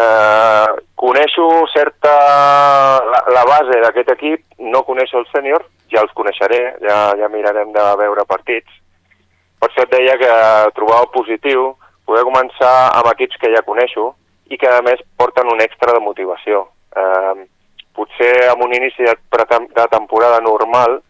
eh, 0.00 0.68
coneixo 0.94 1.48
certa... 1.74 2.16
La, 3.06 3.22
la 3.32 3.44
base 3.48 3.80
d'aquest 3.82 4.12
equip, 4.16 4.44
no 4.58 4.84
coneixo 4.86 5.22
el 5.22 5.26
sènior, 5.32 5.64
ja 5.92 6.02
els 6.02 6.14
coneixeré, 6.18 6.60
ja, 6.82 7.00
ja 7.18 7.30
mirarem 7.32 7.72
de 7.74 7.86
veure 8.02 8.26
partits. 8.28 8.82
Per 9.60 9.70
això 9.70 9.86
et 9.86 9.92
deia 9.94 10.16
que 10.20 10.32
trobava 10.76 11.08
positiu 11.14 11.72
poder 12.06 12.22
començar 12.26 12.74
amb 12.94 13.10
equips 13.14 13.38
que 13.40 13.50
ja 13.54 13.64
coneixo, 13.66 14.12
i 14.50 14.58
que 14.58 14.70
a 14.70 14.82
més 14.82 15.02
porten 15.18 15.48
un 15.52 15.60
extra 15.60 15.92
de 15.92 16.00
motivació. 16.00 16.66
Eh, 16.96 17.46
potser 17.96 18.32
amb 18.50 18.62
un 18.66 18.74
inici 18.76 19.04
de, 19.06 19.14
de 19.74 19.86
temporada 19.90 20.40
normal 20.44 21.00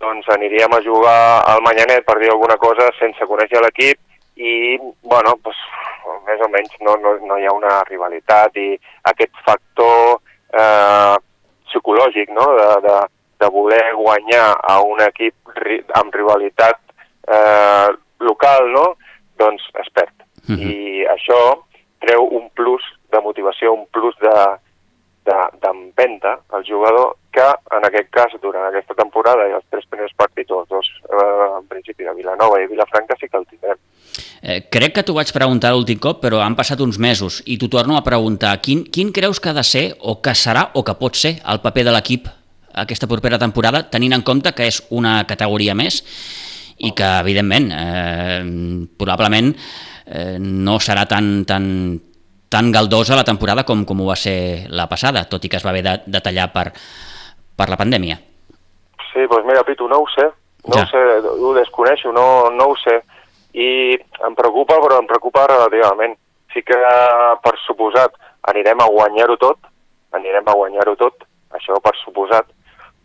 doncs 0.00 0.28
aniríem 0.28 0.72
a 0.76 0.82
jugar 0.84 1.42
al 1.48 1.62
Manyanet, 1.64 2.04
per 2.04 2.18
dir 2.20 2.30
alguna 2.30 2.56
cosa, 2.60 2.90
sense 2.98 3.26
conèixer 3.28 3.62
l'equip, 3.64 3.98
i, 4.36 4.76
bueno, 5.08 5.32
doncs, 5.44 5.62
més 6.26 6.42
o 6.44 6.48
menys 6.52 6.74
no, 6.84 6.96
no, 7.00 7.14
no 7.24 7.38
hi 7.40 7.46
ha 7.48 7.54
una 7.56 7.80
rivalitat 7.88 8.58
i 8.60 8.74
aquest 9.08 9.32
factor 9.46 10.18
eh, 10.52 11.16
psicològic, 11.70 12.32
no?, 12.36 12.50
de, 12.58 12.68
de, 12.84 12.98
de 13.40 13.50
voler 13.52 13.82
guanyar 13.96 14.50
a 14.68 14.80
un 14.84 15.00
equip 15.06 15.56
ri, 15.62 15.80
amb 15.96 16.14
rivalitat 16.14 16.78
eh, 17.32 17.88
local, 18.20 18.68
no?, 18.76 18.86
doncs 19.40 19.64
es 19.80 19.88
perd. 19.96 20.12
Uh 20.46 20.54
-huh. 20.54 20.60
I 20.60 21.06
això 21.16 21.40
treu 22.06 22.28
un 22.38 22.48
plus 22.54 22.82
de 23.12 23.20
motivació, 23.24 23.74
un 23.74 23.86
plus 23.92 24.14
d'empenta 25.26 26.36
de, 26.36 26.42
al 26.56 26.64
jugador 26.64 27.16
que, 27.34 27.46
en 27.76 27.84
aquest 27.88 28.08
cas, 28.14 28.32
durant 28.40 28.64
aquesta 28.68 28.94
temporada 28.96 29.48
i 29.50 29.56
els 29.58 29.66
tres 29.70 29.84
primers 29.90 30.14
partits, 30.16 30.54
els 30.54 30.68
dos, 30.70 30.86
eh, 31.10 31.58
en 31.58 31.66
principi, 31.68 32.06
de 32.06 32.14
Vilanova 32.14 32.62
i 32.62 32.70
Vilafranca, 32.70 33.18
sí 33.20 33.28
que 33.28 33.36
el 33.36 33.46
tindrem. 33.50 33.78
Eh, 34.40 34.60
crec 34.72 34.94
que 34.94 35.02
t'ho 35.04 35.16
vaig 35.16 35.32
preguntar 35.34 35.74
l'últim 35.74 35.98
cop, 36.00 36.22
però 36.22 36.40
han 36.44 36.56
passat 36.56 36.80
uns 36.80 36.98
mesos 37.02 37.42
i 37.44 37.58
t'ho 37.58 37.68
torno 37.72 37.98
a 37.98 38.04
preguntar. 38.06 38.54
Quin, 38.62 38.86
quin 38.92 39.12
creus 39.12 39.40
que 39.40 39.50
ha 39.50 39.56
de 39.56 39.66
ser, 39.66 39.86
o 40.00 40.20
que 40.22 40.32
serà, 40.38 40.70
o 40.74 40.84
que 40.86 40.96
pot 40.96 41.18
ser, 41.18 41.36
el 41.44 41.60
paper 41.64 41.84
de 41.90 41.96
l'equip 41.96 42.30
aquesta 42.76 43.08
propera 43.08 43.40
temporada, 43.40 43.82
tenint 43.90 44.14
en 44.16 44.22
compte 44.22 44.52
que 44.52 44.68
és 44.68 44.82
una 44.92 45.18
categoria 45.28 45.74
més 45.74 46.02
i 46.76 46.92
que, 46.92 47.08
evidentment, 47.24 47.70
eh, 47.72 48.42
probablement 49.00 49.54
eh, 50.06 50.38
no 50.40 50.78
serà 50.80 51.06
tan, 51.10 51.44
tan, 51.44 51.66
tan 52.48 52.70
galdosa 52.72 53.18
la 53.18 53.26
temporada 53.26 53.64
com, 53.66 53.84
com 53.84 54.00
ho 54.00 54.08
va 54.08 54.16
ser 54.16 54.66
la 54.70 54.88
passada, 54.88 55.26
tot 55.28 55.44
i 55.44 55.50
que 55.50 55.58
es 55.58 55.66
va 55.66 55.74
haver 55.74 55.84
de, 55.86 55.98
de 56.06 56.22
tallar 56.22 56.48
per, 56.54 56.70
per 57.56 57.68
la 57.68 57.78
pandèmia. 57.80 58.18
Sí, 59.12 59.26
doncs 59.26 59.46
mira, 59.48 59.64
Pitu, 59.66 59.88
no 59.88 60.02
ho 60.04 60.08
sé, 60.14 60.28
no 60.68 60.78
ja. 60.78 60.84
ho 60.84 60.90
sé, 60.92 61.04
ho 61.40 61.54
desconeixo, 61.56 62.12
no, 62.14 62.50
no 62.54 62.70
ho 62.72 62.76
sé, 62.82 63.00
i 63.56 63.68
em 63.96 64.36
preocupa, 64.36 64.78
però 64.82 65.00
em 65.00 65.08
preocupa 65.08 65.46
relativament. 65.48 66.16
Sí 66.52 66.62
que, 66.64 66.76
per 67.44 67.54
suposat, 67.66 68.14
anirem 68.52 68.80
a 68.80 68.90
guanyar-ho 68.92 69.36
tot, 69.40 69.58
anirem 70.16 70.46
a 70.48 70.54
guanyar-ho 70.56 70.94
tot, 71.00 71.26
això 71.56 71.80
per 71.84 71.92
suposat, 71.98 72.48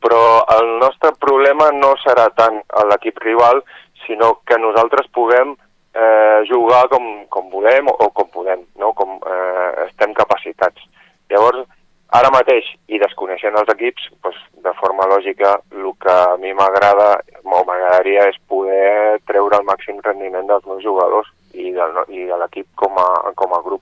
però 0.01 0.43
el 0.57 0.77
nostre 0.81 1.11
problema 1.19 1.69
no 1.75 1.93
serà 2.03 2.27
tant 2.35 2.61
l'equip 2.89 3.19
rival, 3.23 3.61
sinó 4.05 4.33
que 4.47 4.57
nosaltres 4.59 5.09
puguem 5.13 5.55
eh, 5.93 6.43
jugar 6.47 6.87
com, 6.89 7.25
com 7.29 7.49
volem 7.49 7.87
o, 7.87 7.95
o 8.05 8.09
com 8.11 8.27
podem, 8.27 8.65
no? 8.77 8.93
com 8.93 9.19
eh, 9.25 9.85
estem 9.87 10.13
capacitats. 10.13 10.81
Llavors, 11.29 11.67
ara 12.11 12.31
mateix, 12.33 12.67
i 12.91 12.99
desconeixent 12.99 13.55
els 13.59 13.69
equips, 13.73 14.09
doncs, 14.23 14.39
de 14.63 14.73
forma 14.79 15.07
lògica, 15.09 15.55
el 15.71 15.91
que 16.01 16.11
a 16.11 16.37
mi 16.37 16.53
m'agrada 16.53 17.13
o 17.43 17.63
m'agradaria 17.67 18.27
és 18.29 18.39
poder 18.47 19.19
treure 19.27 19.59
el 19.59 19.67
màxim 19.67 19.99
rendiment 20.03 20.47
dels 20.47 20.67
meus 20.67 20.83
jugadors 20.83 21.31
i, 21.53 21.71
del, 21.75 22.03
i 22.09 22.27
de 22.29 22.37
l'equip 22.37 22.67
com, 22.79 22.99
a, 22.99 23.31
com 23.35 23.55
a 23.55 23.61
grup. 23.65 23.81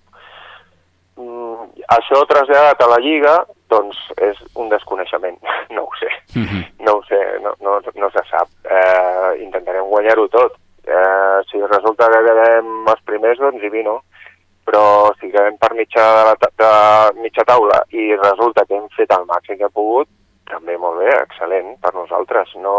Mm, 1.20 1.84
això 1.98 2.22
traslladat 2.30 2.82
a 2.86 2.88
la 2.94 3.02
Lliga, 3.04 3.36
doncs 3.70 3.98
és 4.24 4.40
un 4.56 4.70
desconeixement, 4.72 5.38
no 5.76 5.84
ho 5.86 6.00
sé, 6.00 6.10
mhm. 6.36 6.46
-huh. 6.48 6.64
no 6.86 6.96
ho 6.98 7.04
sé, 7.10 7.20
no, 7.44 7.54
no, 7.62 7.80
no 7.96 8.10
se 8.10 8.24
sap. 8.30 8.48
Eh, 8.64 9.44
intentarem 9.44 9.86
guanyar-ho 9.86 10.28
tot. 10.28 10.56
Eh, 10.90 11.40
si 11.52 11.62
resulta 11.62 12.10
que 12.10 12.22
quedem 12.26 12.70
els 12.94 13.02
primers, 13.06 13.42
doncs 13.42 13.66
i 13.66 13.70
vino, 13.70 14.00
però 14.66 15.12
si 15.20 15.30
quedem 15.30 15.58
per 15.62 15.74
mitja, 15.78 16.06
de, 16.18 16.24
la, 16.30 16.50
de 16.62 17.22
mitja 17.22 17.46
taula 17.46 17.84
i 17.94 18.10
resulta 18.16 18.66
que 18.66 18.78
hem 18.78 18.90
fet 18.96 19.14
el 19.14 19.28
màxim 19.30 19.60
que 19.60 19.68
hem 19.70 19.76
pogut, 19.76 20.10
també 20.50 20.78
molt 20.82 21.02
bé, 21.04 21.12
excel·lent 21.14 21.76
per 21.84 21.94
nosaltres. 21.94 22.56
No, 22.64 22.76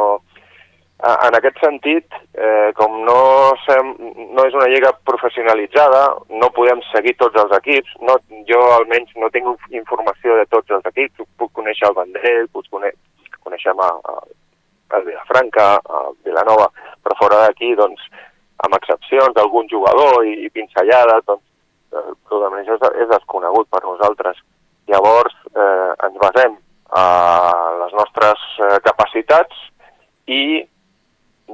en 1.01 1.37
aquest 1.39 1.59
sentit, 1.63 2.19
eh, 2.35 2.71
com 2.77 2.99
no, 3.07 3.21
sem, 3.65 3.95
no 4.35 4.45
és 4.49 4.57
una 4.59 4.69
lliga 4.73 4.93
professionalitzada, 5.09 6.03
no 6.43 6.51
podem 6.57 6.83
seguir 6.91 7.15
tots 7.23 7.39
els 7.43 7.55
equips, 7.61 7.95
no, 8.07 8.19
jo 8.51 8.61
almenys 8.75 9.15
no 9.23 9.31
tinc 9.33 9.71
informació 9.71 10.37
de 10.41 10.47
tots 10.53 10.77
els 10.77 10.91
equips, 10.93 11.25
puc 11.39 11.55
conèixer 11.57 11.89
el 11.89 11.97
Vendrell, 12.03 12.51
puc 12.53 12.69
conèixer, 12.75 12.99
coneixem 13.41 13.81
a, 13.81 13.91
a, 14.13 14.19
el 14.97 15.07
Vilafranca, 15.07 15.69
a 15.79 16.03
Vilanova, 16.25 16.71
però 17.03 17.17
fora 17.19 17.45
d'aquí, 17.45 17.75
doncs, 17.79 18.03
amb 18.65 18.77
excepcions 18.77 19.35
d'algun 19.37 19.69
jugador 19.71 20.25
i, 20.27 20.37
i 20.47 20.51
pinzellades, 20.55 21.25
doncs, 21.29 21.45
eh, 21.95 22.11
totalment 22.29 22.63
això 22.63 22.77
és, 22.79 23.05
és 23.05 23.13
desconegut 23.13 23.71
per 23.73 23.83
nosaltres. 23.85 24.41
Llavors, 24.91 25.37
eh, 25.55 25.93
ens 26.09 26.19
basem 26.21 26.59
a 26.99 27.07
les 27.85 27.95
nostres 27.95 28.47
eh, 28.59 28.77
capacitats 28.85 29.67
i 30.27 30.61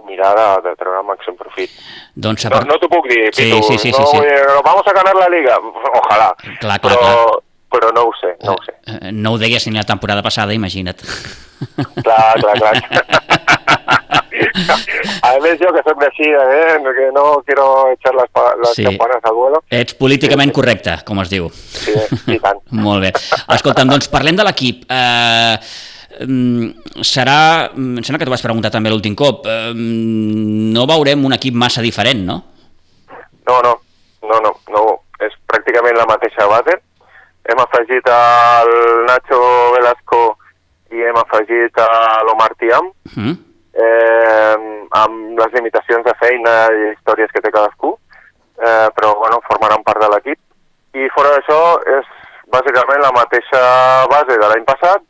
mirar 0.04 0.34
de, 0.36 0.68
de 0.68 0.74
treure 0.76 1.00
el 1.00 1.08
màxim 1.08 1.36
profit. 1.38 1.72
Doncs 2.14 2.46
no, 2.52 2.60
no 2.68 2.76
t'ho 2.80 2.90
puc 2.92 3.08
dir, 3.08 3.30
Pitu, 3.32 3.62
sí, 3.64 3.78
sí, 3.78 3.90
sí, 3.90 3.96
no, 3.96 4.06
sí, 4.10 4.20
sí. 4.20 4.36
no 4.50 4.60
vamos 4.64 4.86
a 4.86 4.94
ganar 4.96 5.16
la 5.16 5.28
Liga, 5.32 5.56
ojalà, 5.56 6.30
clar, 6.36 6.58
clar, 6.60 6.78
però, 6.84 7.00
clar. 7.00 7.40
però 7.72 7.92
no 7.96 8.06
ho 8.08 8.14
sé, 8.20 8.36
no 8.44 8.56
ho 8.56 8.62
sé. 8.64 8.76
Eh, 8.84 8.98
eh, 9.08 9.12
no 9.12 9.34
ho 9.34 9.40
deies 9.40 9.66
ni 9.68 9.76
la 9.76 9.88
temporada 9.88 10.24
passada, 10.26 10.56
imagina't. 10.56 11.00
Clar, 12.04 12.34
clar, 12.40 12.54
clar. 12.60 12.76
A 15.26 15.32
més, 15.42 15.56
jo 15.60 15.72
que 15.74 15.82
soc 15.86 15.98
d'així, 16.00 16.28
eh, 16.28 16.76
que 16.84 17.08
no 17.14 17.24
quiero 17.46 17.66
echar 17.94 18.14
les, 18.16 18.30
les 18.62 18.74
sí. 18.78 18.84
campanes 18.86 19.24
al 19.24 19.36
vuelo. 19.36 19.62
Ets 19.72 19.96
políticament 19.98 20.52
correcte, 20.54 20.98
com 21.08 21.20
es 21.24 21.32
diu. 21.32 21.48
Sí, 21.52 21.96
i 22.34 22.38
tant. 22.42 22.60
Molt 22.70 23.06
bé. 23.06 23.12
Escolta'm, 23.56 23.90
doncs 23.90 24.10
parlem 24.12 24.38
de 24.38 24.46
l'equip. 24.46 24.84
Eh, 24.90 25.56
serà, 27.04 27.38
em 27.76 28.00
sembla 28.00 28.20
que 28.20 28.28
t'ho 28.28 28.32
vas 28.32 28.44
preguntar 28.44 28.70
també 28.72 28.92
l'últim 28.92 29.16
cop, 29.18 29.44
no 29.76 30.86
veurem 30.88 31.24
un 31.28 31.36
equip 31.36 31.54
massa 31.54 31.84
diferent, 31.84 32.22
no? 32.24 32.38
No, 33.46 33.60
no, 33.62 33.74
no, 34.24 34.40
no, 34.40 34.52
no, 34.72 34.84
és 35.20 35.34
pràcticament 35.50 35.96
la 35.98 36.08
mateixa 36.08 36.48
base. 36.48 36.78
Hem 37.46 37.60
afegit 37.62 38.08
el 38.10 38.72
Nacho 39.06 39.42
Velasco 39.76 40.35
i 40.94 41.02
hem 41.02 41.18
afegit 41.20 41.80
l'Omar 42.28 42.52
Tiam, 42.60 42.90
mm. 43.14 43.34
eh, 43.86 44.56
amb 45.02 45.40
les 45.40 45.56
limitacions 45.58 46.04
de 46.06 46.14
feina 46.20 46.56
i 46.72 46.90
històries 46.92 47.32
que 47.32 47.42
té 47.44 47.52
cadascú, 47.52 47.96
eh, 48.60 48.88
però 48.96 49.14
bueno, 49.18 49.42
formaran 49.48 49.84
part 49.86 50.02
de 50.04 50.10
l'equip. 50.12 50.40
I 50.96 51.10
fora 51.14 51.34
d'això 51.34 51.60
és 51.98 52.12
bàsicament 52.52 53.02
la 53.02 53.12
mateixa 53.16 53.62
base 54.12 54.38
de 54.38 54.48
l'any 54.48 54.64
passat, 54.68 55.02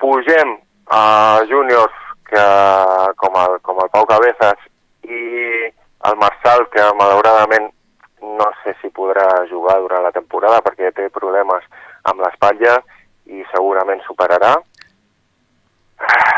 pugem 0.00 0.56
a 0.90 1.02
júniors 1.50 2.04
que, 2.28 2.44
com, 3.20 3.36
el, 3.44 3.58
com 3.62 3.80
el 3.82 3.90
Pau 3.92 4.06
Cabezas 4.08 4.60
i 5.04 5.20
el 6.08 6.16
Marçal, 6.20 6.64
que 6.72 6.84
malauradament 6.98 7.68
no 8.22 8.48
sé 8.62 8.74
si 8.80 8.90
podrà 8.94 9.26
jugar 9.50 9.78
durant 9.82 10.04
la 10.04 10.14
temporada 10.14 10.62
perquè 10.64 10.90
té 10.94 11.08
problemes 11.14 11.64
amb 12.10 12.22
l'espatlla 12.24 12.78
i 13.28 13.44
segurament 13.52 14.02
superarà. 14.06 14.56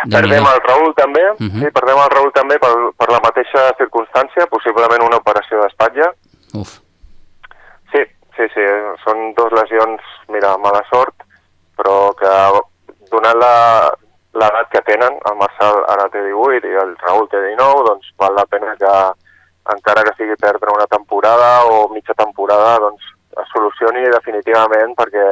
Perdem 0.08 0.46
el 0.46 0.60
Raül 0.64 0.94
també, 0.94 1.24
uh 1.30 1.36
mhm. 1.38 1.50
-huh. 1.50 1.64
sí, 1.64 1.70
perdem 1.76 1.98
el 1.98 2.10
Raül 2.14 2.32
també 2.32 2.58
per, 2.58 2.72
per 2.96 3.08
la 3.10 3.20
mateixa 3.24 3.74
circumstància, 3.80 4.46
possiblement 4.46 5.02
una 5.02 5.20
operació 5.20 5.60
d'espatlla. 5.60 6.12
Uf. 6.54 6.78
Sí, 7.92 8.02
sí, 8.36 8.44
sí, 8.54 8.64
són 9.04 9.34
dos 9.34 9.52
lesions, 9.52 10.00
mira, 10.28 10.56
mala 10.56 10.82
sort, 10.92 11.14
però 11.76 12.14
que 12.14 12.32
donant 13.10 13.38
l'edat 13.40 14.68
que 14.70 14.82
tenen, 14.86 15.18
el 15.30 15.36
Marçal 15.36 15.84
ara 15.88 16.08
té 16.08 16.22
18 16.22 16.66
i 16.66 16.76
el 16.82 16.96
Raül 17.04 17.28
té 17.28 17.40
19, 17.40 17.84
doncs 17.88 18.12
val 18.16 18.34
la 18.34 18.46
pena 18.46 18.76
que 18.76 18.94
encara 19.74 20.02
que 20.02 20.14
sigui 20.16 20.36
perdre 20.36 20.72
una 20.72 20.86
temporada 20.86 21.64
o 21.64 21.88
mitja 21.92 22.14
temporada, 22.14 22.78
doncs 22.78 23.02
es 23.42 23.48
solucioni 23.52 24.02
definitivament 24.10 24.94
perquè 24.98 25.26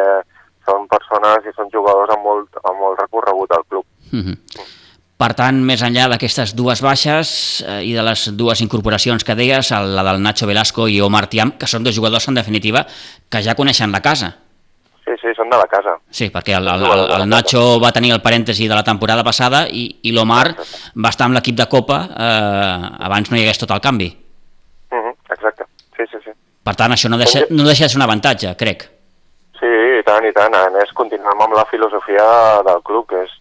són 0.69 0.89
persones 0.91 1.47
i 1.49 1.55
són 1.57 1.71
jugadors 1.73 2.13
amb 2.15 2.29
molt, 2.29 2.61
amb 2.63 2.83
molt 2.85 3.01
recorregut 3.01 3.57
al 3.57 3.65
club. 3.69 3.87
Mm 4.13 4.25
-hmm. 4.25 4.77
Per 5.19 5.33
tant, 5.35 5.57
més 5.67 5.81
enllà 5.83 6.05
d'aquestes 6.13 6.53
dues 6.55 6.81
baixes 6.81 7.31
eh, 7.67 7.81
i 7.83 7.95
de 7.97 8.03
les 8.07 8.29
dues 8.39 8.61
incorporacions 8.63 9.25
que 9.27 9.35
deies, 9.35 9.71
la 9.71 10.05
del 10.07 10.21
Nacho 10.23 10.47
Velasco 10.47 10.87
i 10.87 11.01
Omar 11.03 11.27
Tiam, 11.27 11.57
que 11.59 11.67
són 11.67 11.83
dos 11.83 11.97
jugadors, 11.97 12.29
en 12.29 12.39
definitiva, 12.39 12.85
que 13.29 13.43
ja 13.43 13.57
coneixen 13.59 13.91
la 13.91 14.01
casa. 14.01 14.37
Sí, 15.05 15.17
sí, 15.21 15.33
són 15.35 15.51
de 15.51 15.59
la 15.59 15.67
casa. 15.67 15.97
Sí, 16.11 16.29
perquè 16.31 16.55
el, 16.55 16.69
el, 16.69 16.85
el, 16.85 17.03
el 17.17 17.29
Nacho 17.29 17.81
va 17.83 17.91
tenir 17.91 18.13
el 18.15 18.23
parèntesi 18.23 18.69
de 18.69 18.77
la 18.77 18.85
temporada 18.85 19.25
passada 19.25 19.65
i, 19.67 19.89
i 20.03 20.13
l'Omar 20.13 20.55
va 20.95 21.11
estar 21.11 21.27
amb 21.27 21.35
l'equip 21.35 21.57
de 21.57 21.67
Copa 21.67 21.99
eh, 22.13 23.07
abans 23.09 23.33
no 23.33 23.37
hi 23.37 23.43
hagués 23.43 23.59
tot 23.59 23.75
el 23.75 23.81
canvi. 23.81 24.13
Uh 24.93 25.03
-huh, 25.03 25.15
exacte, 25.33 25.65
sí, 25.97 26.05
sí, 26.13 26.19
sí. 26.25 26.31
Per 26.63 26.77
tant, 26.77 26.93
això 26.93 27.09
no 27.09 27.19
deixa, 27.19 27.41
no 27.51 27.65
deixa 27.65 27.85
de 27.85 27.89
ser 27.89 27.99
un 27.99 28.07
avantatge, 28.07 28.55
crec. 28.55 28.98
I 30.09 30.11
tant, 30.11 30.25
i 30.25 30.33
tant. 30.33 30.55
A 30.57 30.71
més, 30.73 30.89
continuem 30.97 31.43
amb 31.45 31.53
la 31.53 31.67
filosofia 31.69 32.25
del 32.65 32.79
club, 32.81 33.11
que 33.11 33.19
és 33.27 33.33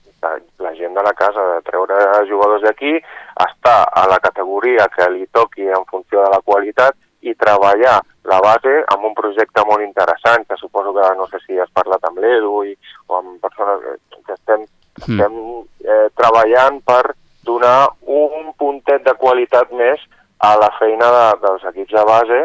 la 0.59 0.73
gent 0.75 0.97
de 0.97 1.03
la 1.05 1.13
casa, 1.15 1.45
de 1.53 1.61
treure 1.63 1.95
jugadors 2.27 2.65
d'aquí, 2.65 2.97
estar 3.45 3.77
a 3.87 4.03
la 4.11 4.17
categoria 4.19 4.89
que 4.91 5.07
li 5.13 5.23
toqui 5.31 5.69
en 5.71 5.85
funció 5.87 6.25
de 6.25 6.33
la 6.33 6.41
qualitat 6.43 6.97
i 7.23 7.31
treballar 7.39 8.01
la 8.27 8.41
base 8.43 8.73
amb 8.91 9.07
un 9.07 9.15
projecte 9.15 9.63
molt 9.69 9.85
interessant, 9.85 10.43
que 10.43 10.59
suposo 10.59 10.91
que 10.97 11.07
no 11.15 11.29
sé 11.31 11.39
si 11.45 11.55
has 11.55 11.71
parlat 11.71 12.03
amb 12.03 12.19
l'Edu 12.19 12.51
o 12.59 13.21
amb 13.21 13.39
persones 13.39 14.03
que 14.27 14.35
estem, 14.35 14.67
mm. 14.67 15.07
estem 15.07 15.39
eh, 15.87 16.09
treballant 16.19 16.83
per 16.83 17.15
donar 17.47 17.93
un 18.03 18.51
puntet 18.59 19.07
de 19.07 19.15
qualitat 19.23 19.71
més 19.71 20.03
a 20.43 20.51
la 20.59 20.73
feina 20.81 21.15
de, 21.15 21.25
dels 21.47 21.63
equips 21.71 21.95
de 21.95 22.05
base, 22.11 22.43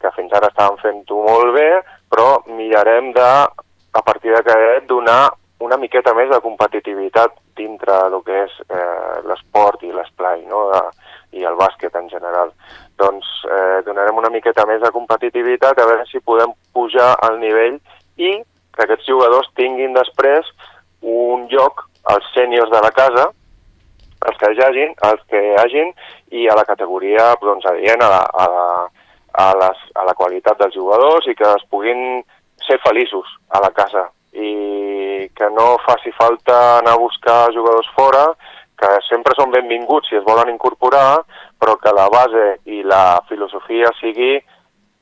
que 0.00 0.16
fins 0.16 0.32
ara 0.32 0.48
estaven 0.48 0.80
fent-ho 0.80 1.20
molt 1.28 1.52
bé, 1.52 1.68
però 2.10 2.42
mirarem 2.48 3.12
de, 3.16 3.28
a 3.92 4.02
partir 4.04 4.34
d'aquest, 4.34 4.88
donar 4.88 5.28
una 5.64 5.76
miqueta 5.76 6.14
més 6.14 6.30
de 6.30 6.40
competitivitat 6.40 7.34
dintre 7.58 7.96
del 8.12 8.22
que 8.26 8.44
és 8.44 8.58
eh, 8.70 9.18
l'esport 9.26 9.82
i 9.82 9.90
l'esplai, 9.92 10.44
no? 10.46 10.68
De, 10.72 10.82
i 11.36 11.44
el 11.44 11.58
bàsquet 11.58 11.94
en 11.98 12.06
general. 12.08 12.52
Doncs 13.00 13.26
eh, 13.44 13.80
donarem 13.86 14.16
una 14.20 14.30
miqueta 14.32 14.64
més 14.68 14.80
de 14.82 14.92
competitivitat 14.94 15.78
a 15.78 15.86
veure 15.88 16.06
si 16.08 16.22
podem 16.24 16.54
pujar 16.74 17.10
al 17.26 17.38
nivell 17.42 17.76
i 18.16 18.38
que 18.74 18.86
aquests 18.86 19.10
jugadors 19.10 19.50
tinguin 19.58 19.96
després 19.96 20.46
un 21.02 21.46
lloc 21.52 21.84
als 22.08 22.30
sèniors 22.34 22.70
de 22.72 22.80
la 22.82 22.92
casa, 22.94 23.28
els 24.28 24.38
que 24.40 24.50
hi 24.54 24.62
hagin, 24.64 24.94
els 25.10 25.20
que 25.30 25.42
hagin 25.60 25.92
i 26.34 26.48
a 26.48 26.56
la 26.58 26.64
categoria 26.66 27.32
doncs, 27.42 27.66
adient 27.70 28.02
a 28.02 28.08
la, 28.14 28.22
a, 28.24 28.46
la, 28.54 28.66
a, 29.38 29.48
les, 29.62 29.82
a 29.94 30.04
la 30.08 30.14
qualitat 30.18 30.58
dels 30.58 30.74
jugadors 30.74 31.28
i 31.30 31.34
que 31.38 31.46
es 31.54 31.64
puguin 31.70 32.22
ser 32.66 32.78
feliços 32.84 33.28
a 33.54 33.62
la 33.62 33.70
casa 33.76 34.08
i 34.34 35.28
que 35.34 35.48
no 35.54 35.76
faci 35.86 36.12
falta 36.16 36.78
anar 36.78 36.96
a 36.96 37.00
buscar 37.00 37.48
jugadors 37.54 37.88
fora, 37.94 38.26
que 38.78 38.90
sempre 39.08 39.34
són 39.38 39.50
benvinguts 39.54 40.10
si 40.10 40.18
es 40.18 40.26
volen 40.26 40.50
incorporar, 40.52 41.22
però 41.58 41.76
que 41.80 41.94
la 41.94 42.06
base 42.12 42.46
i 42.70 42.82
la 42.86 43.20
filosofia 43.30 43.90
sigui 43.98 44.36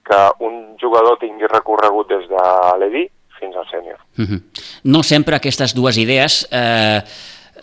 que 0.06 0.22
un 0.46 0.76
jugador 0.80 1.18
tingui 1.20 1.48
recorregut 1.50 2.08
des 2.12 2.28
de 2.30 2.44
l'EDI 2.80 3.04
fins 3.40 3.56
al 3.56 3.66
sènior. 3.68 3.98
Mm 4.16 4.24
-hmm. 4.24 4.40
No 4.84 5.02
sempre 5.02 5.36
aquestes 5.36 5.74
dues 5.74 5.98
idees 5.98 6.48
eh, 6.52 7.02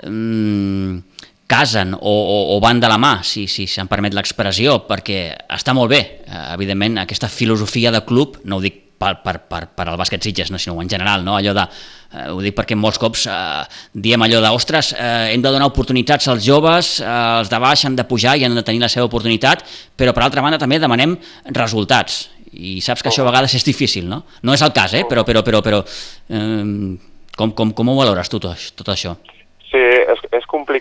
mm, 0.03 1.12
casen 1.47 1.93
o, 1.93 2.00
o, 2.00 2.38
o 2.55 2.59
van 2.63 2.79
de 2.79 2.89
la 2.89 3.00
mà, 3.01 3.17
si, 3.27 3.47
si 3.51 3.67
se'm 3.69 3.89
permet 3.91 4.15
l'expressió, 4.15 4.79
perquè 4.88 5.25
està 5.53 5.75
molt 5.75 5.91
bé, 5.91 6.01
eh, 6.23 6.45
evidentment, 6.55 7.01
aquesta 7.03 7.29
filosofia 7.31 7.91
de 7.93 8.03
club, 8.07 8.39
no 8.47 8.57
ho 8.57 8.63
dic 8.63 8.79
per, 9.03 9.17
per, 9.23 9.35
per, 9.50 9.65
per 9.75 9.88
al 9.89 10.00
bàsquet 10.00 10.23
Sitges, 10.23 10.51
no, 10.53 10.59
sinó 10.62 10.79
en 10.81 10.89
general, 10.89 11.25
no? 11.25 11.35
allò 11.35 11.53
de, 11.57 11.65
eh, 12.13 12.27
ho 12.31 12.39
dic 12.43 12.55
perquè 12.57 12.77
molts 12.79 13.00
cops 13.01 13.25
eh, 13.27 13.63
diem 14.05 14.23
allò 14.23 14.39
de, 14.43 14.51
ostres, 14.55 14.93
eh, 14.95 15.33
hem 15.33 15.43
de 15.43 15.51
donar 15.51 15.67
oportunitats 15.71 16.29
als 16.31 16.45
joves, 16.45 16.95
eh, 17.03 17.17
els 17.41 17.51
de 17.51 17.59
baix 17.63 17.85
han 17.89 18.00
de 18.00 18.07
pujar 18.07 18.38
i 18.39 18.47
han 18.47 18.55
de 18.55 18.63
tenir 18.65 18.83
la 18.83 18.91
seva 18.91 19.09
oportunitat, 19.09 19.65
però 20.00 20.15
per 20.15 20.23
altra 20.25 20.45
banda 20.45 20.62
també 20.62 20.79
demanem 20.81 21.17
resultats, 21.51 22.27
i 22.53 22.77
saps 22.85 23.01
que 23.01 23.09
oh. 23.09 23.13
això 23.13 23.25
a 23.25 23.31
vegades 23.31 23.57
és 23.57 23.65
difícil, 23.65 24.07
no? 24.09 24.23
No 24.45 24.55
és 24.55 24.63
el 24.63 24.73
cas, 24.75 24.93
eh? 24.95 25.03
però, 25.09 25.25
però, 25.27 25.43
però, 25.45 25.63
però 25.65 25.83
eh, 25.83 26.97
com, 27.35 27.51
com, 27.51 27.73
com 27.75 27.89
ho 27.89 28.00
valores 28.00 28.31
tu 28.31 28.39
tot, 28.41 28.69
tot 28.79 28.93
això? 28.93 29.17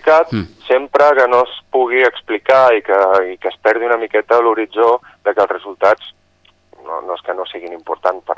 Complicat 0.03 0.31
mm. 0.31 0.67
sempre 0.67 1.05
que 1.15 1.27
no 1.27 1.43
es 1.43 1.53
pugui 1.71 2.03
explicar 2.03 2.73
i 2.75 2.81
que, 2.83 2.99
i 3.31 3.37
que 3.37 3.47
es 3.47 3.57
perdi 3.63 3.85
una 3.85 3.97
miqueta 3.97 4.41
l'horitzó 4.41 4.99
de 5.23 5.33
que 5.33 5.41
els 5.41 5.51
resultats 5.51 6.13
no, 6.83 6.99
no 7.07 7.15
és 7.15 7.21
que 7.23 7.33
no 7.33 7.45
siguin 7.47 7.73
importants, 7.73 8.23
per, 8.27 8.35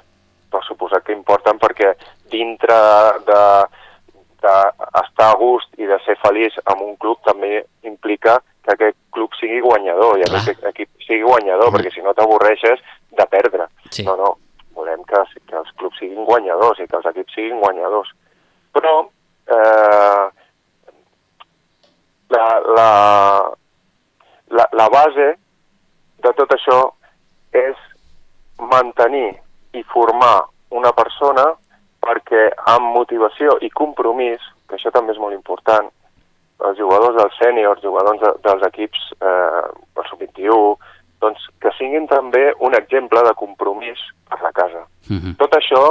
per 0.52 0.62
suposat 0.68 1.04
que 1.06 1.16
importen 1.16 1.58
perquè 1.58 1.96
dintre 2.30 2.78
de, 3.26 3.42
d'estar 4.46 5.32
a 5.32 5.40
gust 5.40 5.74
i 5.82 5.90
de 5.90 5.98
ser 6.06 6.18
feliç 6.22 6.60
amb 6.66 6.86
un 6.86 6.96
club 7.02 7.18
també 7.26 7.64
implica 7.84 8.38
que 8.62 8.74
aquest 8.76 8.98
club 9.12 9.34
sigui 9.40 9.62
guanyador 9.66 10.20
i 10.20 10.30
que 10.30 10.38
aquest 10.38 10.70
equip 10.70 10.90
sigui 11.08 11.26
guanyador, 11.26 11.72
mm. 11.72 11.80
perquè 11.80 11.94
si 11.94 12.06
no 12.06 12.14
t'avorreixes 12.14 12.82
de 13.18 13.26
perdre. 13.30 13.68
Sí. 13.90 14.06
No, 14.06 14.16
no, 14.22 14.36
volem 14.78 15.02
que, 15.10 15.26
que 15.50 15.58
els 15.58 15.74
clubs 15.80 15.98
siguin 15.98 16.26
guanyadors 16.30 16.82
i 16.82 16.88
que 16.88 16.98
els 17.02 17.10
equips 17.10 17.38
siguin 17.38 17.62
guanyadors. 17.62 18.14
Però 18.76 18.98
eh, 19.50 20.26
la, 22.30 22.46
la, 22.78 22.90
la, 24.50 24.68
la 24.74 24.88
base 24.90 25.28
de 26.24 26.32
tot 26.38 26.56
això 26.56 26.80
és 27.56 27.78
mantenir 28.72 29.36
i 29.76 29.84
formar 29.92 30.46
una 30.76 30.92
persona 30.96 31.46
perquè 32.06 32.48
amb 32.72 32.94
motivació 32.96 33.58
i 33.66 33.70
compromís, 33.74 34.42
que 34.70 34.78
això 34.78 34.92
també 34.94 35.14
és 35.16 35.22
molt 35.22 35.36
important, 35.36 35.88
els 36.66 36.78
jugadors 36.80 37.18
dels 37.18 37.40
sèniors, 37.42 37.82
jugadors 37.84 38.22
de, 38.22 38.32
dels 38.46 38.66
equips 38.70 39.08
eh, 39.20 39.64
el 39.98 40.10
sub-21, 40.10 40.76
doncs 41.24 41.48
que 41.64 41.72
siguin 41.78 42.06
també 42.08 42.52
un 42.64 42.76
exemple 42.78 43.22
de 43.26 43.34
compromís 43.40 44.02
per 44.30 44.42
la 44.42 44.52
casa. 44.52 44.86
Mhm. 45.10 45.18
-huh. 45.18 45.38
Tot 45.38 45.56
això 45.56 45.84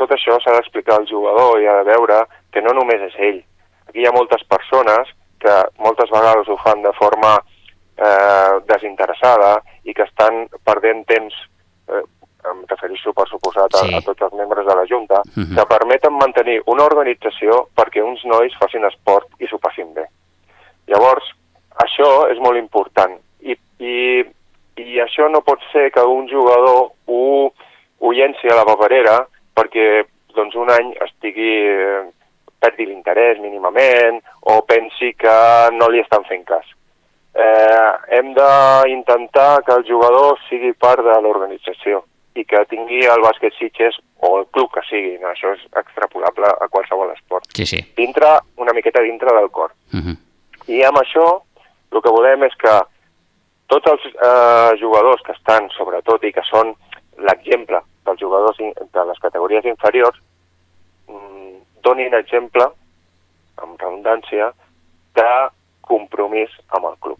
tot 0.00 0.10
això 0.14 0.38
s'ha 0.40 0.54
d'explicar 0.56 0.96
al 0.96 1.06
jugador 1.08 1.60
i 1.60 1.66
ha 1.68 1.76
de 1.80 1.88
veure 1.90 2.22
que 2.52 2.62
no 2.62 2.72
només 2.76 3.02
és 3.10 3.16
ell. 3.18 3.40
Aquí 3.88 4.00
hi 4.00 4.06
ha 4.08 4.14
moltes 4.16 4.42
persones 4.48 5.10
que 5.40 5.56
moltes 5.78 6.10
vegades 6.12 6.48
ho 6.48 6.56
fan 6.62 6.82
de 6.82 6.92
forma 6.98 7.34
eh, 7.96 8.54
desinteressada 8.68 9.58
i 9.84 9.94
que 9.96 10.06
estan 10.06 10.46
perdent 10.64 11.04
temps, 11.08 11.36
eh, 11.88 12.04
em 12.50 12.62
refereixo 12.68 13.12
per 13.16 13.26
suposat 13.28 13.74
a, 13.76 13.84
sí. 13.84 13.94
a 13.96 14.00
tots 14.04 14.28
els 14.28 14.36
membres 14.36 14.66
de 14.66 14.76
la 14.76 14.86
Junta, 14.88 15.20
uh 15.20 15.40
mhm. 15.40 15.44
-huh. 15.44 15.56
que 15.56 15.72
permeten 15.74 16.12
mantenir 16.12 16.62
una 16.66 16.84
organització 16.84 17.68
perquè 17.76 18.02
uns 18.02 18.24
nois 18.24 18.56
facin 18.60 18.84
esport 18.84 19.28
i 19.38 19.46
s'ho 19.46 19.58
passin 19.58 19.94
bé. 19.94 20.06
Llavors, 20.86 21.24
això 21.76 22.30
és 22.30 22.38
molt 22.38 22.56
important. 22.56 23.18
I, 23.40 23.56
i 23.78 24.24
i 24.80 25.00
això 25.02 25.28
no 25.30 25.42
pot 25.44 25.60
ser 25.72 25.90
que 25.94 26.02
un 26.06 26.28
jugador 26.30 26.92
ho, 27.06 27.52
ho 28.00 28.12
llenci 28.12 28.48
a 28.48 28.56
la 28.58 28.66
paperera 28.68 29.18
perquè 29.56 30.04
doncs, 30.36 30.56
un 30.56 30.70
any 30.72 30.92
estigui 31.06 31.52
eh, 31.68 32.02
perdi 32.60 32.86
l'interès 32.86 33.40
mínimament 33.40 34.20
o 34.52 34.60
pensi 34.68 35.14
que 35.18 35.36
no 35.76 35.88
li 35.88 36.02
estan 36.02 36.26
fent 36.28 36.44
cas. 36.48 36.66
Eh, 37.30 37.90
hem 38.16 38.32
d'intentar 38.34 39.62
que 39.66 39.76
el 39.78 39.84
jugador 39.86 40.38
sigui 40.48 40.72
part 40.74 41.04
de 41.06 41.16
l'organització 41.22 42.02
i 42.34 42.44
que 42.46 42.62
tingui 42.70 43.04
el 43.06 43.22
bàsquet 43.22 43.54
Sitges 43.58 43.98
o 44.26 44.36
el 44.40 44.46
club 44.54 44.70
que 44.74 44.82
sigui, 44.88 45.16
no? 45.22 45.30
això 45.30 45.52
és 45.56 45.62
extrapolable 45.80 46.50
a 46.50 46.68
qualsevol 46.68 47.12
esport. 47.14 47.46
Sí, 47.56 47.66
sí. 47.66 47.80
Dintre, 47.96 48.36
una 48.56 48.74
miqueta 48.76 49.02
dintre 49.02 49.34
del 49.36 49.50
cor. 49.50 49.72
Uh 49.92 49.96
mhm. 49.96 50.10
-huh. 50.10 50.16
I 50.70 50.82
amb 50.84 50.98
això 50.98 51.42
el 51.90 52.02
que 52.02 52.10
volem 52.10 52.44
és 52.44 52.54
que 52.54 52.74
tots 53.66 53.90
els 53.90 54.04
eh, 54.06 54.72
jugadors 54.80 55.22
que 55.22 55.32
estan, 55.32 55.68
sobretot, 55.70 56.24
i 56.24 56.32
que 56.32 56.42
són 56.50 56.74
l'exemple 57.18 57.80
dels 58.06 58.20
jugadors 58.20 58.58
de 58.58 59.04
les 59.04 59.18
categories 59.18 59.64
inferiors, 59.64 60.16
donin 61.84 62.14
exemple, 62.18 62.66
amb 63.60 63.80
redundància, 63.80 64.52
de 65.18 65.32
compromís 65.90 66.52
amb 66.76 66.90
el 66.90 66.96
club. 67.02 67.18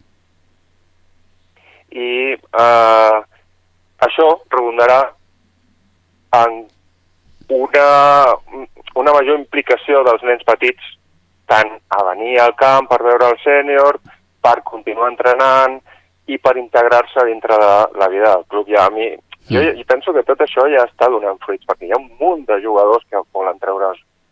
I 1.91 2.11
eh, 2.37 3.17
això 4.07 4.29
redundarà 4.49 5.01
en 6.39 6.61
una, 7.51 7.89
una 8.95 9.15
major 9.17 9.39
implicació 9.41 10.05
dels 10.07 10.23
nens 10.23 10.47
petits 10.47 10.97
tant 11.51 11.73
a 11.91 12.05
venir 12.13 12.39
al 12.39 12.55
camp 12.55 12.87
per 12.91 13.01
veure 13.03 13.33
el 13.33 13.41
sènior, 13.43 13.99
per 14.41 14.61
continuar 14.63 15.11
entrenant, 15.11 15.81
i 16.31 16.39
per 16.39 16.55
integrar-se 16.61 17.25
dintre 17.27 17.57
de 17.59 17.73
la 17.99 18.09
vida 18.09 18.37
del 18.37 18.47
club. 18.47 18.69
Ja 18.71 18.87
a 18.87 18.95
mi, 18.95 19.09
mm. 19.11 19.51
jo 19.51 19.65
i 19.83 19.85
penso 19.89 20.15
que 20.15 20.23
tot 20.29 20.45
això 20.47 20.69
ja 20.71 20.87
està 20.87 21.11
donant 21.11 21.41
fruits, 21.43 21.67
perquè 21.67 21.89
hi 21.89 21.93
ha 21.95 21.99
un 21.99 22.11
munt 22.21 22.47
de 22.47 22.61
jugadors 22.63 23.03
que 23.11 23.25
volen 23.35 23.59
treure, 23.59 23.91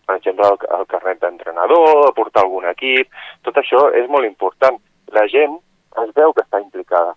per 0.08 0.16
exemple, 0.16 0.48
el, 0.48 0.58
el 0.78 0.86
carnet 0.88 1.20
d'entrenador, 1.20 2.14
portar 2.16 2.46
algun 2.46 2.64
equip, 2.70 3.12
tot 3.44 3.60
això 3.60 3.90
és 3.98 4.08
molt 4.08 4.24
important. 4.24 4.78
La 5.12 5.26
gent 5.28 5.58
es 6.04 6.12
veu 6.16 6.32
que 6.32 6.44
està 6.46 6.62
implicada. 6.62 7.12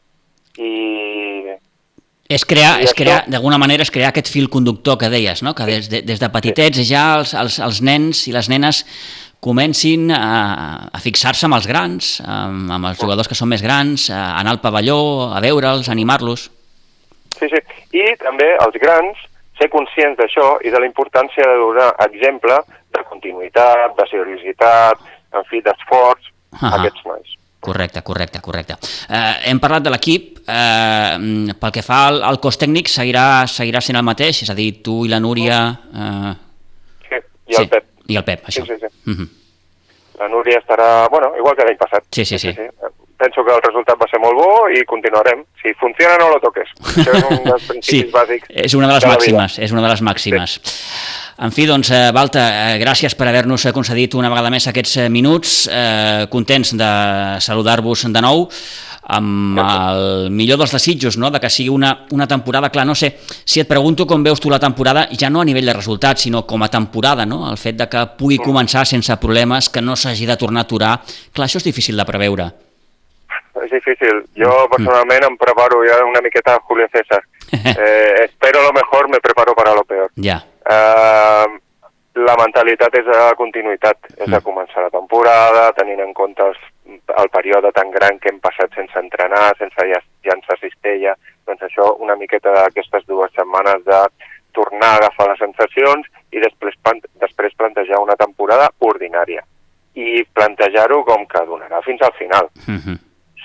I 0.59 1.55
és 2.31 2.45
crear, 2.47 2.77
és 2.83 2.93
crear 2.95 3.25
d'alguna 3.31 3.57
manera, 3.59 3.83
és 3.83 3.91
crear 3.91 4.11
aquest 4.11 4.29
fil 4.31 4.47
conductor 4.51 4.97
que 4.99 5.09
deies, 5.11 5.41
no? 5.43 5.51
que 5.55 5.67
des 5.67 5.89
de, 5.91 5.99
des 6.07 6.19
de 6.19 6.29
petitets 6.31 6.79
sí. 6.79 6.85
ja 6.87 7.17
els, 7.17 7.33
els, 7.35 7.57
els 7.59 7.81
nens 7.83 8.21
i 8.31 8.35
les 8.35 8.47
nenes 8.51 8.85
comencin 9.43 10.11
a, 10.15 10.87
a 10.93 11.01
fixar-se 11.03 11.47
amb 11.47 11.57
els 11.57 11.67
grans, 11.67 12.13
amb, 12.23 12.69
amb 12.71 12.91
els 12.91 13.01
jugadors 13.01 13.27
que 13.27 13.35
són 13.35 13.51
més 13.51 13.63
grans, 13.65 14.07
a 14.13 14.37
anar 14.39 14.55
al 14.55 14.61
pavelló, 14.63 15.01
a 15.33 15.41
veure'ls, 15.43 15.89
a 15.89 15.95
animar-los. 15.95 16.47
Sí, 17.35 17.49
sí. 17.51 17.61
I 17.99 18.05
també 18.21 18.47
els 18.63 18.79
grans 18.79 19.27
ser 19.59 19.67
conscients 19.73 20.15
d'això 20.19 20.53
i 20.63 20.71
de 20.73 20.79
la 20.79 20.87
importància 20.87 21.45
de 21.47 21.57
donar 21.59 21.89
exemple 22.05 22.61
de 22.95 23.03
continuïtat, 23.09 23.95
de 23.97 24.07
seriositat, 24.09 25.05
en 25.37 25.47
fi, 25.49 25.61
d'esforç 25.65 26.31
a 26.59 26.75
aquests 26.79 27.05
nois. 27.07 27.37
Correcte, 27.61 28.01
correcte, 28.01 28.41
correcte. 28.41 28.75
Eh, 29.05 29.51
hem 29.51 29.59
parlat 29.61 29.85
de 29.85 29.91
l'equip, 29.93 30.39
eh, 30.49 31.53
pel 31.61 31.73
que 31.75 31.83
fa 31.85 32.07
al, 32.07 32.23
al 32.25 32.39
cos 32.41 32.57
tècnic 32.57 32.89
seguirà, 32.89 33.45
seguirà 33.47 33.83
sent 33.85 33.99
el 33.99 34.07
mateix, 34.07 34.41
és 34.47 34.49
a 34.49 34.57
dir, 34.57 34.71
tu 34.81 35.03
i 35.05 35.13
la 35.13 35.21
Núria... 35.21 35.61
Eh... 35.93 36.33
Sí, 37.05 37.21
i 37.53 37.59
el 37.59 37.67
sí. 37.67 37.69
Pep 37.75 37.91
i 38.11 38.17
el 38.19 38.25
Pep, 38.27 38.49
això. 38.49 38.65
Sí, 38.65 38.73
sí, 38.73 38.79
sí. 38.81 39.11
Uh 39.11 39.15
-huh. 39.19 39.29
La 40.19 40.27
Núria 40.27 40.59
estarà, 40.59 41.07
bueno, 41.09 41.33
igual 41.37 41.55
que 41.55 41.65
l'any 41.65 41.77
passat. 41.77 42.03
Sí, 42.11 42.25
sí, 42.25 42.37
sí. 42.37 42.53
sí, 42.53 42.61
sí. 42.61 42.87
Penso 43.21 43.45
que 43.45 43.53
el 43.53 43.63
resultat 43.63 44.01
va 44.01 44.09
ser 44.09 44.19
molt 44.23 44.37
bo 44.39 44.51
i 44.73 44.83
continuarem. 44.89 45.45
Si 45.61 45.73
funciona, 45.79 46.17
no 46.21 46.33
lo 46.33 46.41
toques. 46.43 46.69
Això 46.81 47.15
és 47.17 47.25
un 47.29 47.43
dels 47.51 47.67
principis 47.69 48.05
sí, 48.07 48.13
bàsics. 48.13 48.53
és 48.67 48.77
una 48.77 48.89
de 48.89 48.97
les 48.97 49.05
vida. 49.05 49.15
màximes, 49.15 49.57
és 49.61 49.75
una 49.75 49.85
de 49.85 49.91
les 49.93 50.05
màximes. 50.09 50.59
Sí. 50.59 50.77
En 51.41 51.49
fi, 51.49 51.65
doncs, 51.65 51.89
eh, 51.89 52.11
Balta, 52.13 52.43
eh, 52.53 52.77
gràcies 52.81 53.15
per 53.17 53.25
haver-nos 53.29 53.65
concedit 53.73 54.13
una 54.19 54.29
vegada 54.29 54.51
més 54.53 54.67
aquests 54.69 54.97
eh, 55.01 55.09
minuts. 55.09 55.65
Eh, 55.71 56.27
contents 56.29 56.75
de 56.77 56.93
saludar-vos 57.41 58.05
de 58.13 58.21
nou 58.21 58.47
amb 59.11 59.59
el 59.59 60.29
millor 60.31 60.59
dels 60.61 60.71
desitjos, 60.71 61.17
no? 61.17 61.31
de 61.31 61.39
que 61.41 61.49
sigui 61.49 61.69
una, 61.73 62.05
una 62.11 62.27
temporada, 62.27 62.69
clar, 62.69 62.85
no 62.87 62.95
sé, 62.95 63.15
si 63.43 63.59
et 63.59 63.67
pregunto 63.67 64.05
com 64.07 64.23
veus 64.23 64.39
tu 64.39 64.51
la 64.53 64.59
temporada, 64.61 65.07
ja 65.17 65.29
no 65.29 65.41
a 65.41 65.47
nivell 65.47 65.67
de 65.67 65.75
resultats, 65.75 66.23
sinó 66.23 66.45
com 66.47 66.63
a 66.63 66.69
temporada, 66.71 67.25
no? 67.25 67.43
el 67.49 67.57
fet 67.59 67.79
de 67.81 67.89
que 67.91 68.05
pugui 68.19 68.39
començar 68.39 68.85
sense 68.87 69.17
problemes, 69.19 69.69
que 69.69 69.83
no 69.83 69.97
s'hagi 69.97 70.29
de 70.29 70.37
tornar 70.37 70.63
a 70.63 70.69
aturar, 70.69 70.97
clar, 71.33 71.49
això 71.49 71.59
és 71.59 71.67
difícil 71.67 71.97
de 71.97 72.07
preveure. 72.07 72.51
És 73.63 73.71
difícil. 73.71 74.23
Jo 74.35 74.67
personalment 74.69 75.23
em 75.27 75.37
preparo 75.37 75.83
ja 75.87 76.03
una 76.05 76.21
miqueta 76.21 76.55
a 76.55 76.59
Julio 76.67 76.87
César. 76.91 77.21
Eh, 77.51 78.23
espero 78.25 78.61
lo 78.63 78.71
mejor, 78.71 79.09
me 79.09 79.19
preparo 79.19 79.53
para 79.53 79.73
lo 79.75 79.83
peor. 79.83 80.09
Ja. 80.15 80.37
Eh, 80.65 81.47
la 82.15 82.35
mentalitat 82.39 82.93
és 82.99 83.05
de 83.05 83.19
continuïtat, 83.39 83.97
és 84.17 84.29
de 84.31 84.39
començar 84.43 84.81
la 84.83 84.89
temporada, 84.89 85.71
tenint 85.73 85.99
en 86.03 86.13
compte 86.13 86.43
els, 86.43 86.57
el 87.21 87.29
període 87.29 87.71
tan 87.71 87.91
gran 87.91 88.19
que 88.19 88.29
hem 88.29 88.39
passat 88.39 88.73
sense 88.75 88.97
entrenar, 88.99 89.53
sense 89.57 89.85
lla- 89.87 90.03
llançar 90.27 90.57
cistella, 90.59 91.15
doncs 91.47 91.61
això 91.67 91.95
una 91.99 92.15
miqueta 92.15 92.51
d'aquestes 92.51 93.05
dues 93.07 93.31
setmanes 93.35 93.83
de 93.85 93.99
tornar 94.53 94.89
a 94.93 94.95
agafar 94.99 95.29
les 95.29 95.39
sensacions 95.39 96.07
i 96.31 96.39
després, 96.39 96.75
després 97.19 97.55
plantejar 97.57 97.99
una 98.03 98.15
temporada 98.15 98.69
ordinària 98.79 99.43
i 99.95 100.23
plantejar-ho 100.33 101.03
com 101.05 101.25
que 101.27 101.45
donarà 101.47 101.81
fins 101.83 102.01
al 102.01 102.13
final. 102.19 102.49
Uh 102.67 102.75
-huh. 102.75 102.97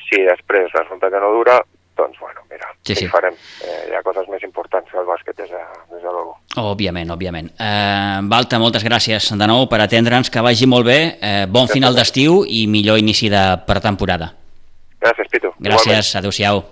Si 0.06 0.22
després 0.22 0.70
resulta 0.72 1.10
que 1.10 1.20
no 1.22 1.32
dura, 1.34 1.60
doncs 1.96 2.18
bueno, 2.20 2.42
mira, 2.50 2.68
Sí, 2.86 2.94
sí, 2.94 3.08
farem. 3.10 3.34
Eh, 3.64 3.88
hi 3.90 3.96
ha 3.98 4.02
coses 4.06 4.28
més 4.30 4.44
importants 4.46 4.86
que 4.92 4.98
el 5.00 5.08
bàsquet, 5.08 5.34
des 5.40 5.50
de, 5.50 5.62
des 5.90 6.02
de 6.04 6.12
luego. 6.12 6.36
Òbviament, 6.62 7.10
òbviament. 7.10 7.50
Eh, 7.58 8.20
Balta, 8.30 8.60
moltes 8.62 8.84
gràcies 8.86 9.32
de 9.34 9.48
nou 9.50 9.66
per 9.66 9.80
atendre'ns, 9.82 10.30
que 10.30 10.44
vagi 10.44 10.68
molt 10.70 10.86
bé, 10.86 11.00
eh, 11.18 11.46
bon 11.50 11.66
final 11.66 11.98
d'estiu 11.98 12.44
i 12.46 12.66
millor 12.70 13.02
inici 13.02 13.32
de 13.32 13.42
pretemporada. 13.66 14.34
Gràcies, 15.02 15.28
Pitu. 15.32 15.50
Gràcies, 15.58 16.14
adeu-siau. 16.20 16.62